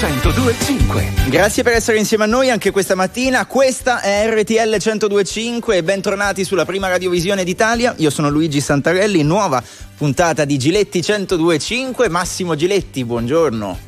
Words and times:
1025. 0.00 1.28
Grazie 1.28 1.64
per 1.64 1.72
essere 1.72 1.98
insieme 1.98 2.22
a 2.22 2.28
noi 2.28 2.50
anche 2.50 2.70
questa 2.70 2.94
mattina. 2.94 3.46
Questa 3.46 4.00
è 4.00 4.30
RTL 4.30 4.76
1025 4.80 5.76
e 5.76 5.82
bentornati 5.82 6.44
sulla 6.44 6.64
prima 6.64 6.86
radiovisione 6.86 7.42
d'Italia. 7.42 7.94
Io 7.98 8.08
sono 8.08 8.30
Luigi 8.30 8.60
Santarelli, 8.60 9.24
nuova 9.24 9.60
puntata 9.96 10.44
di 10.44 10.56
Giletti 10.56 11.02
1025. 11.04 12.08
Massimo 12.08 12.54
Giletti, 12.54 13.04
buongiorno. 13.04 13.86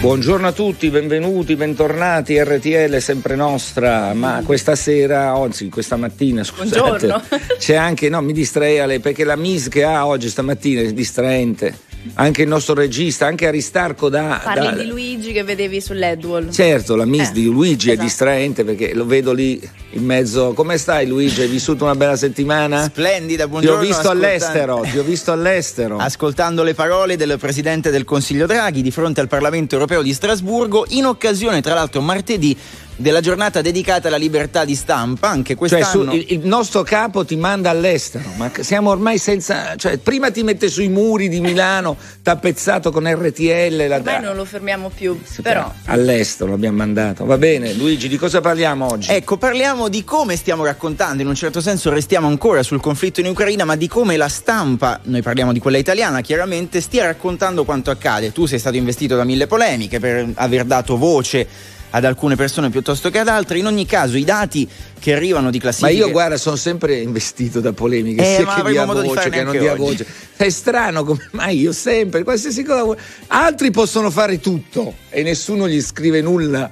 Buongiorno 0.00 0.46
a 0.46 0.52
tutti, 0.52 0.88
benvenuti, 0.88 1.54
bentornati, 1.56 2.42
RTL 2.42 2.96
sempre 2.96 3.36
nostra, 3.36 4.14
ma 4.14 4.40
questa 4.46 4.74
sera, 4.74 5.32
anzi 5.32 5.68
questa 5.68 5.96
mattina, 5.96 6.42
scusate, 6.42 6.80
Buongiorno. 6.80 7.22
c'è 7.58 7.74
anche, 7.74 8.08
no 8.08 8.22
mi 8.22 8.32
distrae 8.32 8.98
perché 8.98 9.24
la 9.24 9.36
Miss 9.36 9.68
che 9.68 9.84
ha 9.84 10.06
oggi 10.06 10.30
stamattina 10.30 10.80
è 10.80 10.90
distraente, 10.94 11.76
anche 12.14 12.42
il 12.42 12.48
nostro 12.48 12.74
regista, 12.74 13.26
anche 13.26 13.46
Aristarco 13.46 14.08
da... 14.08 14.40
Parli 14.42 14.66
da- 14.66 14.72
di 14.82 14.86
Luigi 14.86 15.32
che 15.32 15.42
vedevi 15.44 15.80
sull'Edwall. 15.80 16.50
Certo, 16.50 16.96
la 16.96 17.04
Miss 17.04 17.28
Eh, 17.28 17.32
di 17.32 17.44
Luigi 17.44 17.88
esatto. 17.88 18.00
è 18.00 18.04
distraente 18.04 18.64
perché 18.64 18.94
lo 18.94 19.04
vedo 19.06 19.32
lì 19.32 19.60
in 19.92 20.04
mezzo. 20.04 20.52
Come 20.52 20.78
stai 20.78 21.06
Luigi? 21.06 21.42
Hai 21.42 21.48
vissuto 21.48 21.84
una 21.84 21.94
bella 21.94 22.16
settimana? 22.16 22.84
Splendida, 22.84 23.42
Ti 23.44 23.48
ho 23.48 23.48
buongiorno. 23.48 23.80
visto 23.80 23.96
ascolta- 24.08 24.26
all'estero, 24.26 24.80
ti 24.90 24.98
ho 24.98 25.02
visto 25.02 25.32
all'estero. 25.32 25.98
Ascoltando 26.00 26.62
le 26.62 26.74
parole 26.74 27.16
del 27.16 27.36
Presidente 27.38 27.90
del 27.90 28.04
Consiglio 28.04 28.46
Draghi 28.46 28.82
di 28.82 28.90
fronte 28.90 29.20
al 29.20 29.28
Parlamento 29.28 29.74
europeo 29.74 30.02
di 30.02 30.12
Strasburgo, 30.14 30.86
in 30.90 31.04
occasione 31.06 31.60
tra 31.60 31.74
l'altro 31.74 32.00
martedì 32.00 32.56
della 33.00 33.20
giornata 33.20 33.60
dedicata 33.60 34.08
alla 34.08 34.16
libertà 34.16 34.64
di 34.64 34.74
stampa, 34.74 35.28
anche 35.28 35.56
Cioè, 35.56 35.56
quest'anno... 35.56 36.10
su- 36.10 36.16
il, 36.16 36.24
il 36.28 36.40
nostro 36.44 36.82
capo 36.82 37.24
ti 37.24 37.36
manda 37.36 37.70
all'estero, 37.70 38.24
ma 38.36 38.50
siamo 38.60 38.90
ormai 38.90 39.18
senza. 39.18 39.74
Cioè, 39.76 39.98
prima 39.98 40.30
ti 40.30 40.42
mette 40.42 40.68
sui 40.68 40.88
muri 40.88 41.28
di 41.28 41.40
Milano, 41.40 41.96
tappezzato 42.22 42.90
con 42.90 43.10
RTL. 43.10 43.86
La, 43.88 43.96
Ormai 43.96 44.20
non 44.20 44.36
lo 44.36 44.44
fermiamo 44.44 44.90
più, 44.94 45.20
però. 45.42 45.72
All'estero 45.86 46.50
l'abbiamo 46.50 46.76
mandato. 46.76 47.24
Va 47.24 47.38
bene, 47.38 47.72
Luigi, 47.72 48.08
di 48.08 48.16
cosa 48.16 48.40
parliamo 48.40 48.86
oggi? 48.90 49.10
Ecco, 49.10 49.36
parliamo 49.36 49.88
di 49.88 50.04
come 50.04 50.36
stiamo 50.36 50.64
raccontando, 50.64 51.22
in 51.22 51.28
un 51.28 51.34
certo 51.34 51.60
senso 51.60 51.90
restiamo 51.90 52.26
ancora 52.26 52.62
sul 52.62 52.80
conflitto 52.80 53.20
in 53.20 53.26
Ucraina, 53.26 53.64
ma 53.64 53.76
di 53.76 53.88
come 53.88 54.16
la 54.16 54.28
stampa, 54.28 55.00
noi 55.04 55.22
parliamo 55.22 55.52
di 55.52 55.58
quella 55.58 55.78
italiana 55.78 56.20
chiaramente, 56.20 56.80
stia 56.80 57.06
raccontando 57.06 57.64
quanto 57.64 57.90
accade. 57.90 58.32
Tu 58.32 58.46
sei 58.46 58.58
stato 58.58 58.76
investito 58.76 59.16
da 59.16 59.24
mille 59.24 59.46
polemiche 59.46 59.98
per 59.98 60.28
aver 60.34 60.64
dato 60.64 60.96
voce 60.96 61.46
ad 61.90 62.04
alcune 62.04 62.36
persone 62.36 62.70
piuttosto 62.70 63.10
che 63.10 63.18
ad 63.18 63.28
altre. 63.28 63.58
In 63.58 63.66
ogni 63.66 63.86
caso, 63.86 64.16
i 64.16 64.24
dati 64.24 64.68
che 64.98 65.14
arrivano 65.14 65.50
di 65.50 65.56
Ma 65.58 65.62
classifiche... 65.64 65.92
io, 65.94 66.10
guarda, 66.10 66.36
sono 66.36 66.56
sempre 66.56 66.98
investito 67.00 67.60
da 67.60 67.72
polemiche, 67.72 68.22
Eh, 68.22 68.36
sia 68.36 68.44
ma 68.44 68.54
che 68.62 68.70
dia 68.70 68.84
voce 68.84 69.28
che 69.30 69.42
non 69.42 69.56
dia 69.58 69.72
oggi. 69.72 69.80
voce. 69.80 70.06
È 70.36 70.48
strano 70.48 71.04
come 71.04 71.28
mai 71.32 71.58
io 71.58 71.72
sempre, 71.72 72.22
qualsiasi 72.22 72.62
cosa. 72.62 72.96
Altri 73.28 73.70
possono 73.70 74.10
fare 74.10 74.40
tutto 74.40 74.94
e 75.10 75.22
nessuno 75.22 75.68
gli 75.68 75.80
scrive 75.80 76.20
nulla. 76.20 76.70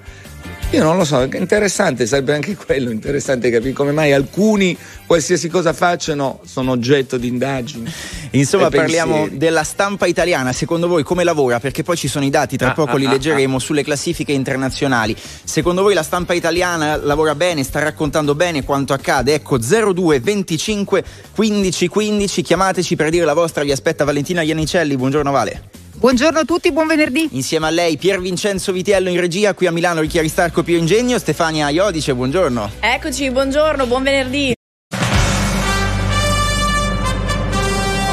Io 0.73 0.83
non 0.83 0.99
lo 0.99 1.05
so, 1.07 1.23
è 1.23 1.29
interessante, 1.39 2.07
sarebbe 2.07 2.35
anche 2.35 2.55
quello 2.55 2.91
interessante 2.91 3.49
capire 3.49 3.73
come 3.73 3.91
mai 3.91 4.13
alcuni, 4.13 4.77
qualsiasi 5.07 5.49
cosa 5.49 5.73
facciano, 5.73 6.41
sono 6.45 6.73
oggetto 6.73 7.17
di 7.17 7.27
indagini. 7.27 7.91
Insomma, 8.33 8.69
parliamo 8.69 9.15
pensieri. 9.15 9.39
della 9.39 9.65
stampa 9.65 10.05
italiana. 10.05 10.53
Secondo 10.53 10.87
voi 10.87 11.05
come 11.05 11.25
lavora? 11.25 11.59
Perché 11.59 11.83
poi 11.83 11.97
ci 11.97 12.07
sono 12.07 12.27
i 12.27 12.31
dati, 12.31 12.59
tra 12.59 12.73
Ah, 12.73 12.75
poco 12.75 12.97
ah, 12.97 12.99
li 12.99 13.07
ah, 13.07 13.13
leggeremo 13.13 13.59
sulle 13.59 13.83
classifiche 13.83 14.33
internazionali. 14.33 15.17
Secondo 15.43 15.81
voi 15.81 15.95
la 15.95 16.03
stampa 16.03 16.35
italiana 16.35 16.97
lavora 16.97 17.35
bene, 17.35 17.63
sta 17.63 17.83
raccontando 17.83 18.35
bene 18.35 18.63
quanto 18.63 18.93
accade? 18.93 19.33
Ecco, 19.33 19.57
02 19.57 20.21
25 20.21 21.05
15 21.35 21.89
15, 21.89 22.43
chiamateci 22.43 22.95
per 22.95 23.09
dire 23.09 23.25
la 23.25 23.33
vostra. 23.33 23.63
Vi 23.63 23.73
aspetta 23.73 24.05
Valentina 24.05 24.43
Ianicelli. 24.43 24.99
Buongiorno 24.99 25.31
Vale. 25.31 25.88
Buongiorno 25.99 26.39
a 26.39 26.45
tutti, 26.45 26.71
buon 26.71 26.87
venerdì. 26.87 27.29
Insieme 27.33 27.67
a 27.67 27.71
lei 27.71 27.97
Pier 27.97 28.21
Vincenzo 28.21 28.71
Vitiello 28.71 29.09
in 29.09 29.19
regia, 29.19 29.53
qui 29.53 29.67
a 29.67 29.73
Milano 29.73 30.01
Ricchi 30.01 30.21
Aristarco 30.21 30.63
Pio 30.63 30.77
Ingegno, 30.77 31.19
Stefania 31.19 31.71
Iodice, 31.71 32.15
buongiorno. 32.15 32.71
Eccoci, 32.78 33.28
buongiorno, 33.33 33.84
buon 33.84 34.05
venerdì. 34.05 34.55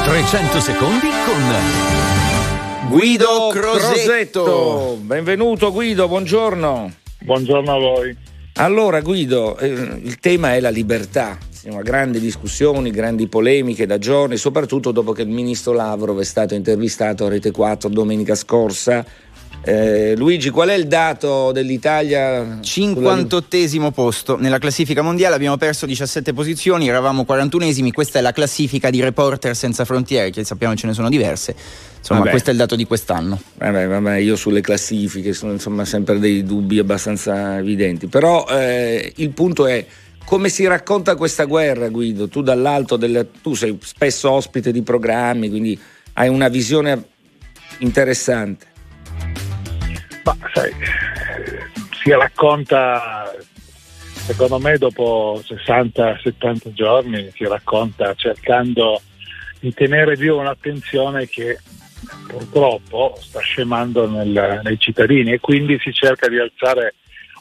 300 0.04 0.60
secondi 0.60 1.06
con 1.24 2.88
Guido 2.88 3.50
Crosetto. 3.52 4.98
Benvenuto 5.00 5.70
Guido, 5.70 6.08
buongiorno. 6.08 6.92
Buongiorno 7.20 7.72
a 7.72 7.78
voi. 7.78 8.16
Allora 8.54 9.00
Guido, 9.00 9.56
eh, 9.58 9.68
il 9.68 10.18
tema 10.18 10.54
è 10.54 10.60
la 10.60 10.70
libertà. 10.70 11.38
Siamo 11.66 11.80
a 11.80 11.82
grandi 11.82 12.20
discussioni, 12.20 12.92
grandi 12.92 13.26
polemiche 13.26 13.86
da 13.86 13.98
giorni, 13.98 14.36
soprattutto 14.36 14.92
dopo 14.92 15.10
che 15.10 15.22
il 15.22 15.28
ministro 15.28 15.72
Lavrov 15.72 16.20
è 16.20 16.24
stato 16.24 16.54
intervistato 16.54 17.26
a 17.26 17.28
Rete 17.28 17.50
4 17.50 17.88
domenica 17.88 18.36
scorsa. 18.36 19.04
Eh, 19.64 20.14
Luigi, 20.16 20.50
qual 20.50 20.68
è 20.68 20.74
il 20.74 20.86
dato 20.86 21.50
dell'Italia? 21.50 22.60
sulla- 22.60 23.16
58esimo 23.16 23.90
posto 23.90 24.36
nella 24.36 24.58
classifica 24.58 25.02
mondiale, 25.02 25.34
abbiamo 25.34 25.56
perso 25.56 25.86
17 25.86 26.32
posizioni, 26.32 26.86
eravamo 26.86 27.24
41esimi, 27.28 27.90
questa 27.90 28.20
è 28.20 28.22
la 28.22 28.30
classifica 28.30 28.88
di 28.88 29.00
Reporter 29.00 29.56
Senza 29.56 29.84
Frontiere, 29.84 30.30
che 30.30 30.44
sappiamo 30.44 30.76
ce 30.76 30.86
ne 30.86 30.92
sono 30.92 31.08
diverse, 31.08 31.52
insomma 31.98 32.20
Vabbè. 32.20 32.30
questo 32.30 32.50
è 32.50 32.52
il 32.52 32.60
dato 32.60 32.76
di 32.76 32.84
quest'anno. 32.84 33.40
Vabbè, 33.56 33.88
vabbè, 33.88 34.16
io 34.18 34.36
sulle 34.36 34.60
classifiche 34.60 35.32
sono 35.32 35.50
insomma 35.50 35.84
sempre 35.84 36.20
dei 36.20 36.44
dubbi 36.44 36.78
abbastanza 36.78 37.58
evidenti, 37.58 38.06
però 38.06 38.46
eh, 38.48 39.12
il 39.16 39.30
punto 39.30 39.66
è 39.66 39.84
come 40.26 40.48
si 40.48 40.66
racconta 40.66 41.14
questa 41.14 41.44
guerra, 41.44 41.88
Guido? 41.88 42.28
Tu 42.28 42.42
dall'alto, 42.42 42.96
del, 42.96 43.30
tu 43.40 43.54
sei 43.54 43.78
spesso 43.80 44.32
ospite 44.32 44.72
di 44.72 44.82
programmi, 44.82 45.48
quindi 45.48 45.80
hai 46.14 46.28
una 46.28 46.48
visione 46.48 47.10
interessante. 47.78 48.66
Ma 50.24 50.36
sai, 50.52 50.72
si 52.02 52.10
racconta, 52.10 53.32
secondo 54.26 54.58
me 54.58 54.76
dopo 54.78 55.40
60-70 55.46 56.72
giorni, 56.72 57.30
si 57.32 57.46
racconta 57.46 58.12
cercando 58.14 59.00
di 59.60 59.72
tenere 59.72 60.16
viva 60.16 60.40
un'attenzione 60.40 61.28
che 61.28 61.60
purtroppo 62.26 63.16
sta 63.20 63.38
scemando 63.38 64.08
nel- 64.08 64.60
nei 64.64 64.78
cittadini 64.80 65.34
e 65.34 65.38
quindi 65.38 65.78
si 65.80 65.92
cerca 65.92 66.28
di 66.28 66.40
alzare 66.40 66.94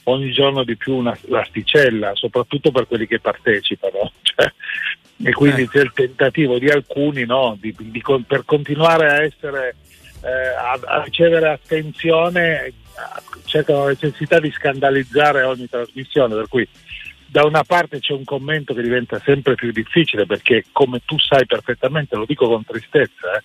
ogni 0.05 0.31
giorno 0.31 0.63
di 0.63 0.75
più 0.75 0.95
una, 0.95 1.17
l'asticella, 1.27 2.15
soprattutto 2.15 2.71
per 2.71 2.87
quelli 2.87 3.07
che 3.07 3.19
partecipano. 3.19 4.11
Cioè, 4.35 4.51
e 5.23 5.31
quindi 5.31 5.61
Eh. 5.61 5.67
c'è 5.69 5.79
il 5.79 5.93
tentativo 5.93 6.59
di 6.59 6.69
alcuni 6.69 7.23
no, 7.23 7.55
di- 7.57 7.73
di 7.77 8.03
per 8.27 8.43
continuare 8.43 9.07
a 9.07 9.23
essere 9.23 9.77
eh, 10.21 10.29
a, 10.29 10.77
a 10.83 11.03
ricevere 11.03 11.49
attenzione 11.49 12.73
cercano 13.45 13.83
la 13.83 13.89
necessità 13.89 14.39
di 14.39 14.51
scandalizzare 14.51 15.43
ogni 15.43 15.69
trasmissione, 15.69 16.35
per 16.35 16.47
cui 16.47 16.67
da 17.27 17.43
una 17.43 17.63
parte 17.63 17.99
c'è 17.99 18.13
un 18.13 18.23
commento 18.23 18.73
che 18.73 18.81
diventa 18.81 19.19
sempre 19.23 19.55
più 19.55 19.71
difficile 19.71 20.25
perché 20.25 20.65
come 20.71 21.01
tu 21.05 21.19
sai 21.19 21.45
perfettamente, 21.45 22.15
lo 22.15 22.25
dico 22.25 22.47
con 22.47 22.63
tristezza, 22.63 23.35
eh, 23.37 23.43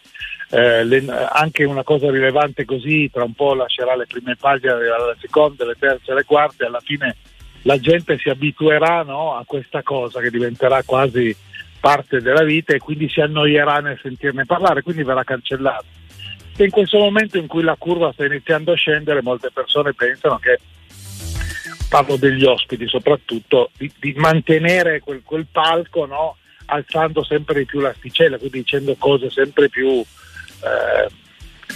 eh, 0.51 0.85
le- 0.85 1.05
anche 1.31 1.65
una 1.65 1.85
cosa 1.85 2.11
rilevante 2.11 2.65
così 2.65 3.09
tra 3.11 3.25
un 3.25 3.35
po' 3.35 3.55
lascerà 3.55 3.95
le 3.97 4.07
prime 4.07 4.37
pagine, 4.37 4.75
le 4.75 5.17
seconde, 5.21 5.65
le 5.65 5.77
terze, 5.79 6.13
le 6.13 6.25
quarte, 6.25 6.65
alla 6.65 6.81
fine 6.81 7.17
la 7.63 7.79
gente 7.79 8.19
si 8.19 8.29
abituerà 8.29 9.03
no, 9.03 9.37
a 9.37 9.45
questa 9.45 9.83
cosa 9.83 10.21
che 10.21 10.31
diventerà 10.31 10.83
quasi 10.83 11.35
parte 11.79 12.21
della 12.21 12.43
vita 12.43 12.75
e 12.75 12.79
quindi 12.79 13.09
si 13.09 13.21
annoierà 13.21 13.79
nel 13.79 13.99
sentirne 14.03 14.45
parlare, 14.45 14.83
quindi 14.83 15.03
verrà 15.03 15.25
cancellato. 15.25 15.85
E 16.57 16.65
in 16.65 16.71
questo 16.71 16.99
momento 16.99 17.39
in 17.39 17.47
cui 17.47 17.63
la 17.63 17.77
curva 17.79 18.13
sta 18.13 18.25
iniziando 18.25 18.73
a 18.73 18.77
scendere, 18.77 19.23
molte 19.23 19.51
persone 19.51 19.95
pensano 19.95 20.39
che, 20.39 20.59
parlo 21.89 22.17
degli 22.17 22.45
ospiti 22.45 22.87
soprattutto, 22.87 23.71
di, 23.77 23.91
di 23.99 24.13
mantenere 24.17 25.01
quel, 25.01 25.23
quel 25.25 25.47
palco 25.51 26.07
no, 26.07 26.37
alzando 26.67 27.25
sempre 27.25 27.59
di 27.59 27.65
più 27.65 27.81
l'asticella, 27.81 28.39
quindi 28.39 28.59
dicendo 28.59 28.95
cose 28.99 29.31
sempre 29.31 29.69
più 29.69 30.03
eh, 30.63 31.09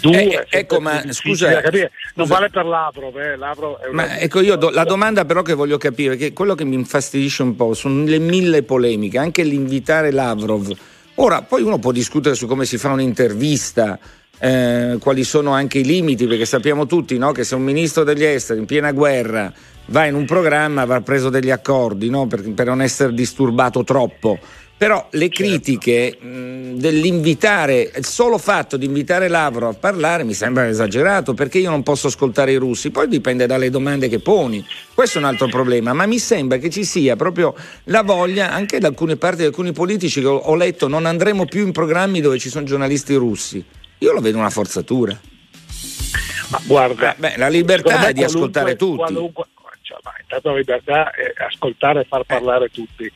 dure. 0.01 0.23
Eh, 0.23 0.31
sempre 0.31 0.59
ecco, 0.59 0.81
ma 0.81 1.03
scusa, 1.13 1.61
capire. 1.61 1.91
Non 2.15 2.27
scusa. 2.27 2.39
vale 2.39 2.51
per 2.51 2.65
Lavrov, 2.65 3.19
eh, 3.19 3.37
Lavrov 3.37 3.77
Ma 3.93 4.19
ecco 4.19 4.41
io 4.41 4.57
do- 4.57 4.71
la 4.71 4.85
domanda 4.85 5.25
però 5.25 5.43
che 5.43 5.55
voglio 5.55 5.79
capire, 5.79 6.17
che 6.17 6.33
quello 6.33 6.55
che 6.55 6.65
mi 6.65 6.75
infastidisce 6.75 7.43
un 7.43 7.57
po' 7.57 7.75
sono 7.75 8.05
le 8.05 8.19
mille 8.19 8.63
polemiche, 8.63 9.19
anche 9.19 9.43
l'invitare 9.43 10.11
Lavrov. 10.11 10.73
Ora, 11.17 11.43
poi 11.43 11.63
uno 11.63 11.79
può 11.79 11.93
discutere 11.93 12.35
su 12.35 12.47
come 12.47 12.65
si 12.65 12.77
fa 12.77 12.91
un'intervista, 12.91 13.99
eh, 14.39 14.97
quali 15.01 15.23
sono 15.23 15.53
anche 15.53 15.79
i 15.79 15.85
limiti, 15.85 16.27
perché 16.27 16.45
sappiamo 16.45 16.87
tutti 16.87 17.17
no, 17.17 17.31
che 17.33 17.45
se 17.45 17.55
un 17.55 17.63
ministro 17.63 18.03
degli 18.03 18.25
esteri 18.25 18.59
in 18.59 18.67
piena 18.67 18.91
guerra 18.91 19.53
va 19.87 20.07
in 20.07 20.15
un 20.15 20.25
programma 20.25 20.85
va 20.85 21.01
preso 21.03 21.29
degli 21.29 21.51
accordi 21.51 22.09
no, 22.09 22.27
per, 22.27 22.53
per 22.53 22.67
non 22.67 22.83
essere 22.83 23.13
disturbato 23.13 23.85
troppo. 23.85 24.39
Però 24.85 25.07
le 25.13 25.31
critiche 25.31 26.19
mh, 26.21 26.75
dell'invitare, 26.75 27.91
il 27.97 28.05
solo 28.05 28.37
fatto 28.37 28.77
di 28.77 28.85
invitare 28.85 29.29
Lavrov 29.29 29.71
a 29.71 29.79
parlare 29.79 30.25
mi 30.25 30.35
sembra 30.35 30.69
esagerato 30.69 31.33
perché 31.33 31.57
io 31.57 31.71
non 31.71 31.83
posso 31.83 32.09
ascoltare 32.09 32.53
i 32.53 32.57
russi, 32.57 32.91
poi 32.91 33.09
dipende 33.09 33.47
dalle 33.47 33.71
domande 33.71 34.11
che 34.11 34.19
poni. 34.19 34.63
Questo 34.93 35.17
è 35.17 35.23
un 35.23 35.27
altro 35.29 35.47
problema, 35.47 35.95
ma 35.95 36.05
mi 36.05 36.19
sembra 36.19 36.59
che 36.59 36.69
ci 36.69 36.85
sia 36.85 37.17
proprio 37.17 37.55
la 37.85 38.03
voglia 38.03 38.51
anche 38.51 38.79
da 38.79 38.89
alcune 38.89 39.17
parti 39.17 39.39
di 39.39 39.45
alcuni 39.47 39.73
politici 39.73 40.21
che 40.21 40.27
ho, 40.27 40.55
letto 40.55 40.87
non 40.87 41.07
andremo 41.07 41.47
più 41.47 41.65
in 41.65 41.73
programmi 41.73 42.21
dove 42.21 42.39
ci 42.39 42.51
sono 42.51 42.67
giornalisti 42.67 43.15
russi. 43.15 43.65
Io 44.01 44.13
lo 44.13 44.21
vedo 44.21 44.37
una 44.37 44.51
forzatura. 44.51 45.19
Ma 46.51 46.61
guarda, 46.67 47.15
Eh, 47.15 47.21
beh, 47.21 47.35
la 47.39 47.49
libertà 47.49 48.09
è 48.09 48.13
di 48.13 48.23
ascoltare 48.23 48.77
tutti. 48.77 48.97
qualunque- 48.99 49.47
cioè, 49.81 49.97
ma 50.03 50.13
intanto 50.21 50.51
la 50.51 50.57
libertà 50.57 51.11
è 51.11 51.43
ascoltare 51.43 52.03
e 52.03 52.05
far 52.07 52.25
parlare 52.25 52.69
tutti. 52.69 53.11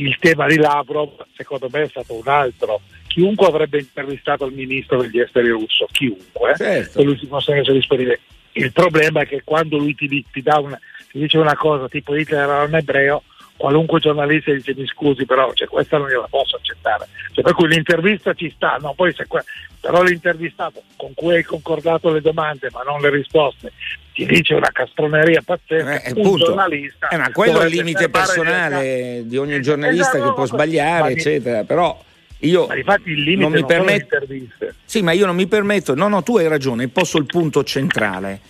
Il 0.00 0.16
tema 0.18 0.46
di 0.46 0.56
Lavrov, 0.56 1.26
secondo 1.36 1.68
me, 1.70 1.82
è 1.82 1.88
stato 1.88 2.14
un 2.14 2.26
altro. 2.26 2.80
Chiunque 3.06 3.46
avrebbe 3.46 3.78
intervistato 3.80 4.46
il 4.46 4.54
ministro 4.54 5.02
degli 5.02 5.20
esteri 5.20 5.48
russo, 5.50 5.86
chiunque, 5.92 6.54
Certo. 6.56 7.00
e 7.00 7.04
lui 7.04 7.18
si 7.18 7.26
fosse 7.26 7.52
reso 7.52 7.72
disponibile. 7.72 8.20
Il 8.52 8.72
problema 8.72 9.20
è 9.20 9.26
che 9.26 9.42
quando 9.44 9.76
lui 9.76 9.94
ti, 9.94 10.08
ti 10.32 10.42
dà 10.42 10.58
una, 10.58 10.78
ti 11.10 11.18
dice 11.18 11.36
una 11.36 11.54
cosa 11.54 11.88
tipo 11.88 12.16
Hitler 12.16 12.40
era 12.40 12.62
un 12.62 12.74
ebreo, 12.74 13.24
qualunque 13.60 14.00
giornalista 14.00 14.50
dice 14.52 14.72
mi 14.74 14.86
scusi 14.86 15.26
però 15.26 15.52
cioè, 15.52 15.68
questa 15.68 15.98
non 15.98 16.08
gliela 16.08 16.26
posso 16.30 16.56
accettare. 16.56 17.06
Cioè, 17.32 17.44
per 17.44 17.52
cui 17.52 17.68
l'intervista 17.68 18.32
ci 18.32 18.50
sta, 18.56 18.78
no? 18.80 18.94
Poi 18.94 19.12
se 19.12 19.26
que- 19.26 19.44
però 19.78 20.02
l'intervistato 20.02 20.82
con 20.96 21.12
cui 21.14 21.34
hai 21.34 21.42
concordato 21.42 22.10
le 22.10 22.22
domande 22.22 22.68
ma 22.72 22.80
non 22.82 23.00
le 23.02 23.10
risposte 23.10 23.72
ti 24.14 24.24
dice 24.24 24.54
una 24.54 24.70
castroneria 24.72 25.42
pazzesca, 25.44 26.02
Eh, 26.02 26.12
un 26.12 26.18
appunto. 26.20 26.44
giornalista 26.46 27.08
Eh, 27.08 27.18
ma 27.18 27.30
quello 27.32 27.60
è 27.60 27.66
il 27.66 27.70
limite 27.72 28.08
personale 28.08 29.22
di 29.26 29.36
ogni 29.36 29.56
Eh, 29.56 29.60
giornalista 29.60 30.16
esatto, 30.16 30.28
che 30.28 30.32
può 30.34 30.46
sbagliare, 30.46 31.12
eccetera. 31.12 31.64
Però 31.64 32.02
io 32.38 32.66
Ma 32.66 32.76
infatti 32.76 33.10
il 33.10 33.20
limite 33.22 33.42
non 33.42 33.52
mi 33.52 33.60
non. 33.60 34.72
Sì, 34.86 35.02
ma 35.02 35.12
io 35.12 35.26
non 35.26 35.36
mi 35.36 35.46
permetto. 35.46 35.94
No, 35.94 36.08
no, 36.08 36.22
tu 36.22 36.38
hai 36.38 36.48
ragione, 36.48 36.88
posso 36.88 37.18
il 37.18 37.26
punto 37.26 37.62
centrale. 37.62 38.40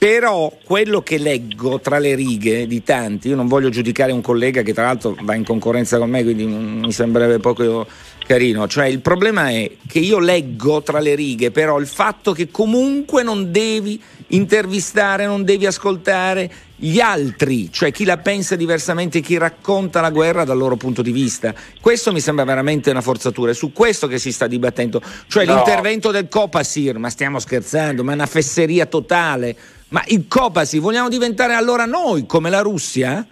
Però 0.00 0.50
quello 0.64 1.02
che 1.02 1.18
leggo 1.18 1.78
tra 1.78 1.98
le 1.98 2.14
righe 2.14 2.66
di 2.66 2.82
tanti, 2.82 3.28
io 3.28 3.36
non 3.36 3.48
voglio 3.48 3.68
giudicare 3.68 4.12
un 4.12 4.22
collega 4.22 4.62
che 4.62 4.72
tra 4.72 4.84
l'altro 4.84 5.14
va 5.20 5.34
in 5.34 5.44
concorrenza 5.44 5.98
con 5.98 6.08
me, 6.08 6.22
quindi 6.22 6.46
mi 6.46 6.90
sembrerebbe 6.90 7.38
poco 7.38 7.86
carino. 8.26 8.66
Cioè, 8.66 8.86
il 8.86 9.00
problema 9.00 9.50
è 9.50 9.70
che 9.86 9.98
io 9.98 10.18
leggo 10.18 10.82
tra 10.82 11.00
le 11.00 11.14
righe, 11.14 11.50
però 11.50 11.78
il 11.78 11.86
fatto 11.86 12.32
che 12.32 12.50
comunque 12.50 13.22
non 13.22 13.52
devi 13.52 14.00
intervistare, 14.28 15.26
non 15.26 15.44
devi 15.44 15.66
ascoltare 15.66 16.50
gli 16.76 16.98
altri, 16.98 17.70
cioè 17.70 17.92
chi 17.92 18.06
la 18.06 18.16
pensa 18.16 18.56
diversamente, 18.56 19.20
chi 19.20 19.36
racconta 19.36 20.00
la 20.00 20.08
guerra 20.08 20.44
dal 20.44 20.56
loro 20.56 20.76
punto 20.76 21.02
di 21.02 21.12
vista. 21.12 21.54
Questo 21.78 22.10
mi 22.10 22.20
sembra 22.20 22.46
veramente 22.46 22.88
una 22.88 23.02
forzatura, 23.02 23.50
è 23.50 23.54
su 23.54 23.70
questo 23.74 24.06
che 24.06 24.18
si 24.18 24.32
sta 24.32 24.46
dibattendo. 24.46 25.02
Cioè 25.26 25.44
No. 25.44 25.56
l'intervento 25.56 26.10
del 26.10 26.26
Copasir, 26.28 26.96
ma 26.96 27.10
stiamo 27.10 27.38
scherzando, 27.38 28.02
ma 28.02 28.12
è 28.12 28.14
una 28.14 28.24
fesseria 28.24 28.86
totale. 28.86 29.54
Ma 29.90 30.02
il 30.06 30.26
Copasir 30.28 30.80
vogliamo 30.80 31.08
diventare 31.08 31.54
allora 31.54 31.84
noi 31.84 32.26
come 32.26 32.48
la 32.48 32.60
Russia? 32.60 33.26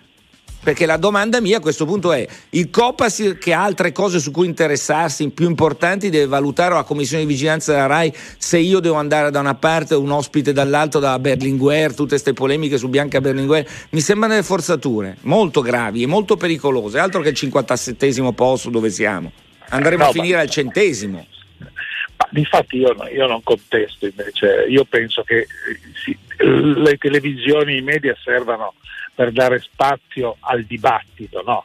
Perché 0.61 0.87
la 0.87 0.97
domanda 0.97 1.41
mia 1.41 1.59
a 1.59 1.61
questo 1.61 1.87
punto 1.87 2.13
è: 2.13 2.27
il 2.51 2.69
Copasir 2.69 3.39
che 3.39 3.53
ha 3.53 3.63
altre 3.63 3.93
cose 3.93 4.19
su 4.19 4.33
cui 4.33 4.47
interessarsi, 4.47 5.29
più 5.31 5.47
importanti, 5.47 6.11
deve 6.11 6.27
valutare 6.27 6.75
la 6.75 6.83
commissione 6.83 7.23
di 7.23 7.29
vigilanza 7.29 7.73
della 7.73 7.87
RAI 7.87 8.13
se 8.37 8.59
io 8.59 8.81
devo 8.81 8.97
andare 8.97 9.31
da 9.31 9.39
una 9.39 9.55
parte 9.55 9.95
o 9.95 10.01
un 10.01 10.11
ospite 10.11 10.53
dall'altra, 10.53 10.99
da 10.99 11.19
Berlinguer, 11.21 11.95
tutte 11.95 12.11
queste 12.11 12.33
polemiche 12.33 12.77
su 12.77 12.89
Bianca 12.89 13.21
Berlinguer. 13.21 13.65
Mi 13.91 14.01
sembrano 14.01 14.35
delle 14.35 14.45
forzature 14.45 15.17
molto 15.23 15.61
gravi 15.61 16.03
e 16.03 16.07
molto 16.07 16.37
pericolose, 16.37 16.99
altro 16.99 17.21
che 17.21 17.29
il 17.29 17.37
57 17.37 18.33
posto 18.35 18.69
dove 18.69 18.91
siamo. 18.91 19.31
Andremo 19.69 20.03
No, 20.03 20.09
a 20.09 20.13
finire 20.13 20.37
ma- 20.37 20.43
al 20.43 20.51
centesimo. 20.51 21.25
Ma 21.59 22.29
difatti 22.31 22.79
io, 22.79 22.97
io 23.15 23.27
non 23.29 23.43
contesto 23.45 24.07
invece, 24.07 24.67
io 24.69 24.85
penso 24.85 25.23
che 25.23 25.39
eh, 25.39 25.47
sì, 25.95 26.19
le 26.39 26.97
televisioni, 26.97 27.77
i 27.77 27.83
media 27.83 28.17
servano 28.23 28.75
per 29.15 29.33
dare 29.33 29.59
spazio 29.61 30.37
al 30.41 30.63
dibattito, 30.65 31.43
no? 31.45 31.65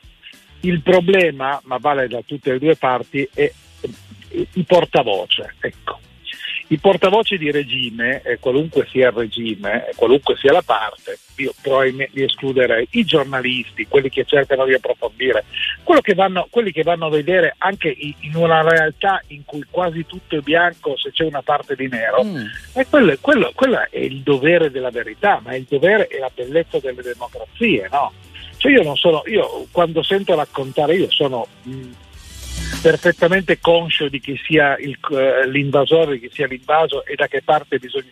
Il 0.61 0.81
problema, 0.81 1.59
ma 1.65 1.77
vale 1.77 2.07
da 2.07 2.21
tutte 2.25 2.53
le 2.53 2.59
due 2.59 2.75
parti, 2.75 3.27
è 3.33 3.51
i 4.53 4.63
portavoce, 4.63 5.55
ecco. 5.59 5.99
I 6.73 6.79
portavoce 6.79 7.37
di 7.37 7.51
regime, 7.51 8.23
eh, 8.23 8.39
qualunque 8.39 8.87
sia 8.89 9.09
il 9.09 9.13
regime, 9.13 9.89
eh, 9.89 9.93
qualunque 9.95 10.35
sia 10.37 10.51
la 10.51 10.63
parte, 10.63 11.19
io 11.35 11.53
probabilmente 11.61 12.13
li 12.15 12.23
escluderei, 12.23 12.87
i 12.91 13.05
giornalisti, 13.05 13.85
quelli 13.87 14.09
che 14.09 14.23
cercano 14.25 14.65
di 14.65 14.73
approfondire, 14.73 15.45
che 16.01 16.13
vanno- 16.15 16.47
quelli 16.49 16.71
che 16.71 16.81
vanno 16.81 17.05
a 17.05 17.09
vedere 17.11 17.53
anche 17.59 17.95
in 17.95 18.35
una 18.35 18.67
realtà 18.67 19.21
in 19.27 19.45
cui 19.45 19.63
quasi 19.69 20.07
tutto 20.07 20.35
è 20.35 20.39
bianco 20.39 20.97
se 20.97 21.11
c'è 21.11 21.25
una 21.25 21.43
parte 21.43 21.75
di 21.75 21.87
nero, 21.87 22.23
Mm. 22.23 22.45
e 22.73 22.87
quello, 22.89 23.15
quello- 23.21 23.51
quello 23.53 23.79
è 23.91 23.99
il 23.99 24.21
dovere 24.21 24.71
della 24.71 24.89
verità, 24.89 25.39
ma 25.43 25.51
è 25.51 25.57
il 25.57 25.67
dovere 25.69 26.07
e 26.07 26.17
la 26.17 26.31
bellezza 26.33 26.79
delle 26.79 27.03
democrazie, 27.03 27.87
no? 27.91 28.11
Cioè 28.57 28.71
io 28.71 28.81
non 28.81 28.95
sono, 28.95 29.21
io 29.27 29.67
quando 29.71 30.01
sento 30.01 30.33
raccontare, 30.35 30.95
io 30.95 31.11
sono 31.11 31.45
mh, 31.63 31.71
perfettamente 32.83 33.59
conscio 33.61 34.09
di 34.09 34.19
chi 34.19 34.37
sia 34.45 34.75
il- 34.77 34.97
eh, 35.11 35.47
l'invasore, 35.47 36.19
di 36.19 36.27
chi 36.27 36.33
sia 36.33 36.47
l'invaso 36.47 37.05
e 37.05 37.15
da 37.15 37.27
che 37.27 37.41
parte 37.41 37.79
bisogna, 37.79 38.09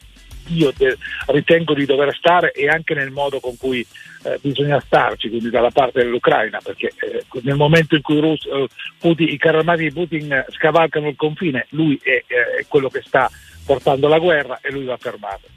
io 0.47 0.71
de- 0.77 0.97
ritengo 1.27 1.73
di 1.73 1.85
dover 1.85 2.15
stare 2.15 2.53
e 2.53 2.69
anche 2.69 2.93
nel 2.93 3.11
modo 3.11 3.41
con 3.41 3.57
cui 3.57 3.85
eh, 4.23 4.37
bisogna 4.39 4.79
starci, 4.79 5.29
quindi 5.29 5.49
dalla 5.49 5.71
parte 5.71 6.03
dell'Ucraina, 6.03 6.59
perché 6.63 6.93
eh, 7.01 7.23
nel 7.41 7.55
momento 7.55 7.95
in 7.95 8.01
cui 8.01 8.19
Rus- 8.19 8.45
eh, 8.45 8.67
Putin- 8.99 9.27
i 9.27 9.37
carri 9.37 9.57
armati 9.57 9.83
di 9.83 9.91
Putin 9.91 10.45
scavalcano 10.51 11.09
il 11.09 11.15
confine, 11.15 11.65
lui 11.71 11.99
è, 12.01 12.23
eh, 12.27 12.59
è 12.59 12.65
quello 12.67 12.87
che 12.87 13.01
sta 13.03 13.29
portando 13.65 14.07
la 14.07 14.19
guerra 14.19 14.59
e 14.61 14.71
lui 14.71 14.85
va 14.85 14.95
fermato. 14.97 15.47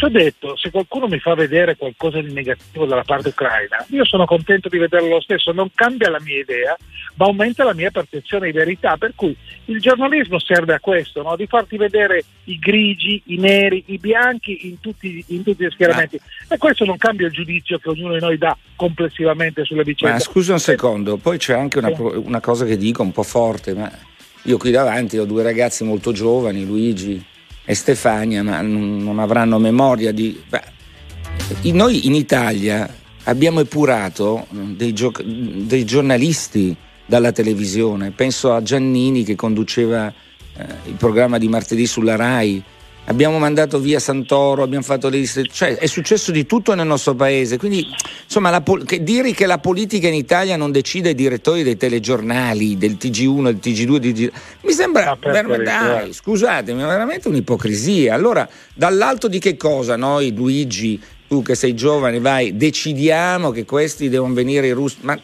Ci 0.00 0.06
ho 0.06 0.08
detto, 0.08 0.56
se 0.56 0.70
qualcuno 0.70 1.08
mi 1.08 1.18
fa 1.18 1.34
vedere 1.34 1.76
qualcosa 1.76 2.22
di 2.22 2.32
negativo 2.32 2.86
dalla 2.86 3.02
parte 3.02 3.28
ucraina, 3.28 3.84
io 3.88 4.06
sono 4.06 4.24
contento 4.24 4.70
di 4.70 4.78
vederlo 4.78 5.08
lo 5.08 5.20
stesso, 5.20 5.52
non 5.52 5.68
cambia 5.74 6.08
la 6.08 6.20
mia 6.22 6.38
idea, 6.38 6.74
ma 7.16 7.26
aumenta 7.26 7.64
la 7.64 7.74
mia 7.74 7.90
percezione 7.90 8.46
di 8.46 8.56
verità. 8.56 8.96
Per 8.96 9.12
cui 9.14 9.36
il 9.66 9.78
giornalismo 9.78 10.38
serve 10.38 10.72
a 10.72 10.80
questo, 10.80 11.20
no? 11.20 11.36
di 11.36 11.44
farti 11.46 11.76
vedere 11.76 12.24
i 12.44 12.58
grigi, 12.58 13.20
i 13.26 13.36
neri, 13.36 13.82
i 13.88 13.98
bianchi 13.98 14.68
in 14.68 14.80
tutti, 14.80 15.22
in 15.26 15.42
tutti 15.42 15.66
gli 15.66 15.70
schieramenti. 15.70 16.18
E 16.48 16.56
questo 16.56 16.86
non 16.86 16.96
cambia 16.96 17.26
il 17.26 17.34
giudizio 17.34 17.76
che 17.76 17.90
ognuno 17.90 18.14
di 18.14 18.20
noi 18.20 18.38
dà 18.38 18.56
complessivamente 18.76 19.66
sulle 19.66 19.84
vicende. 19.84 20.14
Ma 20.14 20.20
scusa 20.20 20.54
un 20.54 20.60
secondo, 20.60 21.18
poi 21.18 21.36
c'è 21.36 21.52
anche 21.52 21.76
una, 21.76 21.92
una 21.98 22.40
cosa 22.40 22.64
che 22.64 22.78
dico 22.78 23.02
un 23.02 23.12
po' 23.12 23.22
forte, 23.22 23.74
ma 23.74 23.92
io 24.44 24.56
qui 24.56 24.70
davanti 24.70 25.18
ho 25.18 25.26
due 25.26 25.42
ragazzi 25.42 25.84
molto 25.84 26.12
giovani, 26.12 26.64
Luigi 26.64 27.22
e 27.70 27.74
Stefania, 27.76 28.42
ma 28.42 28.60
non, 28.62 29.20
avranno 29.20 29.60
memoria 29.60 30.10
di... 30.10 30.36
noi 31.70 32.06
in 32.08 32.14
Italia 32.16 32.92
abbiamo 33.24 33.60
epurato 33.60 34.48
dei, 34.50 34.92
gio- 34.92 35.12
dei 35.22 35.84
giornalisti 35.84 36.74
dalla 37.06 37.30
televisione, 37.30 38.10
penso 38.10 38.52
a 38.52 38.60
Giannini 38.60 39.22
che 39.22 39.36
conduceva 39.36 40.08
eh, 40.08 40.66
il 40.86 40.94
programma 40.94 41.38
di 41.38 41.46
martedì 41.46 41.86
sulla 41.86 42.16
RAI. 42.16 42.60
Abbiamo 43.10 43.40
mandato 43.40 43.80
via 43.80 43.98
Santoro, 43.98 44.62
abbiamo 44.62 44.84
fatto 44.84 45.08
le 45.08 45.18
liste, 45.18 45.44
cioè 45.50 45.74
è 45.76 45.86
successo 45.86 46.30
di 46.30 46.46
tutto 46.46 46.74
nel 46.74 46.86
nostro 46.86 47.16
paese. 47.16 47.58
Quindi, 47.58 47.84
insomma, 48.22 48.50
la 48.50 48.62
che 48.86 49.02
dire 49.02 49.32
che 49.32 49.46
la 49.46 49.58
politica 49.58 50.06
in 50.06 50.14
Italia 50.14 50.56
non 50.56 50.70
decide 50.70 51.10
i 51.10 51.14
direttori 51.16 51.64
dei 51.64 51.76
telegiornali, 51.76 52.78
del 52.78 52.96
TG1, 53.00 53.42
del 53.42 53.58
TG2, 53.60 53.96
del 53.96 54.12
TG... 54.12 54.32
mi 54.62 54.72
sembra 54.72 55.10
Ah, 55.10 55.18
veramente, 55.20 55.64
dai, 55.64 56.12
scusatemi, 56.12 56.82
è 56.82 56.86
veramente 56.86 57.26
un'ipocrisia. 57.26 58.14
Allora, 58.14 58.48
dall'alto 58.74 59.26
di 59.26 59.40
che 59.40 59.56
cosa 59.56 59.96
noi, 59.96 60.32
Luigi, 60.32 61.00
tu 61.26 61.42
che 61.42 61.56
sei 61.56 61.74
giovane, 61.74 62.20
vai, 62.20 62.56
decidiamo 62.56 63.50
che 63.50 63.64
questi 63.64 64.08
devono 64.08 64.34
venire 64.34 64.68
i 64.68 64.72
russi? 64.72 64.98
Ma 65.00 65.18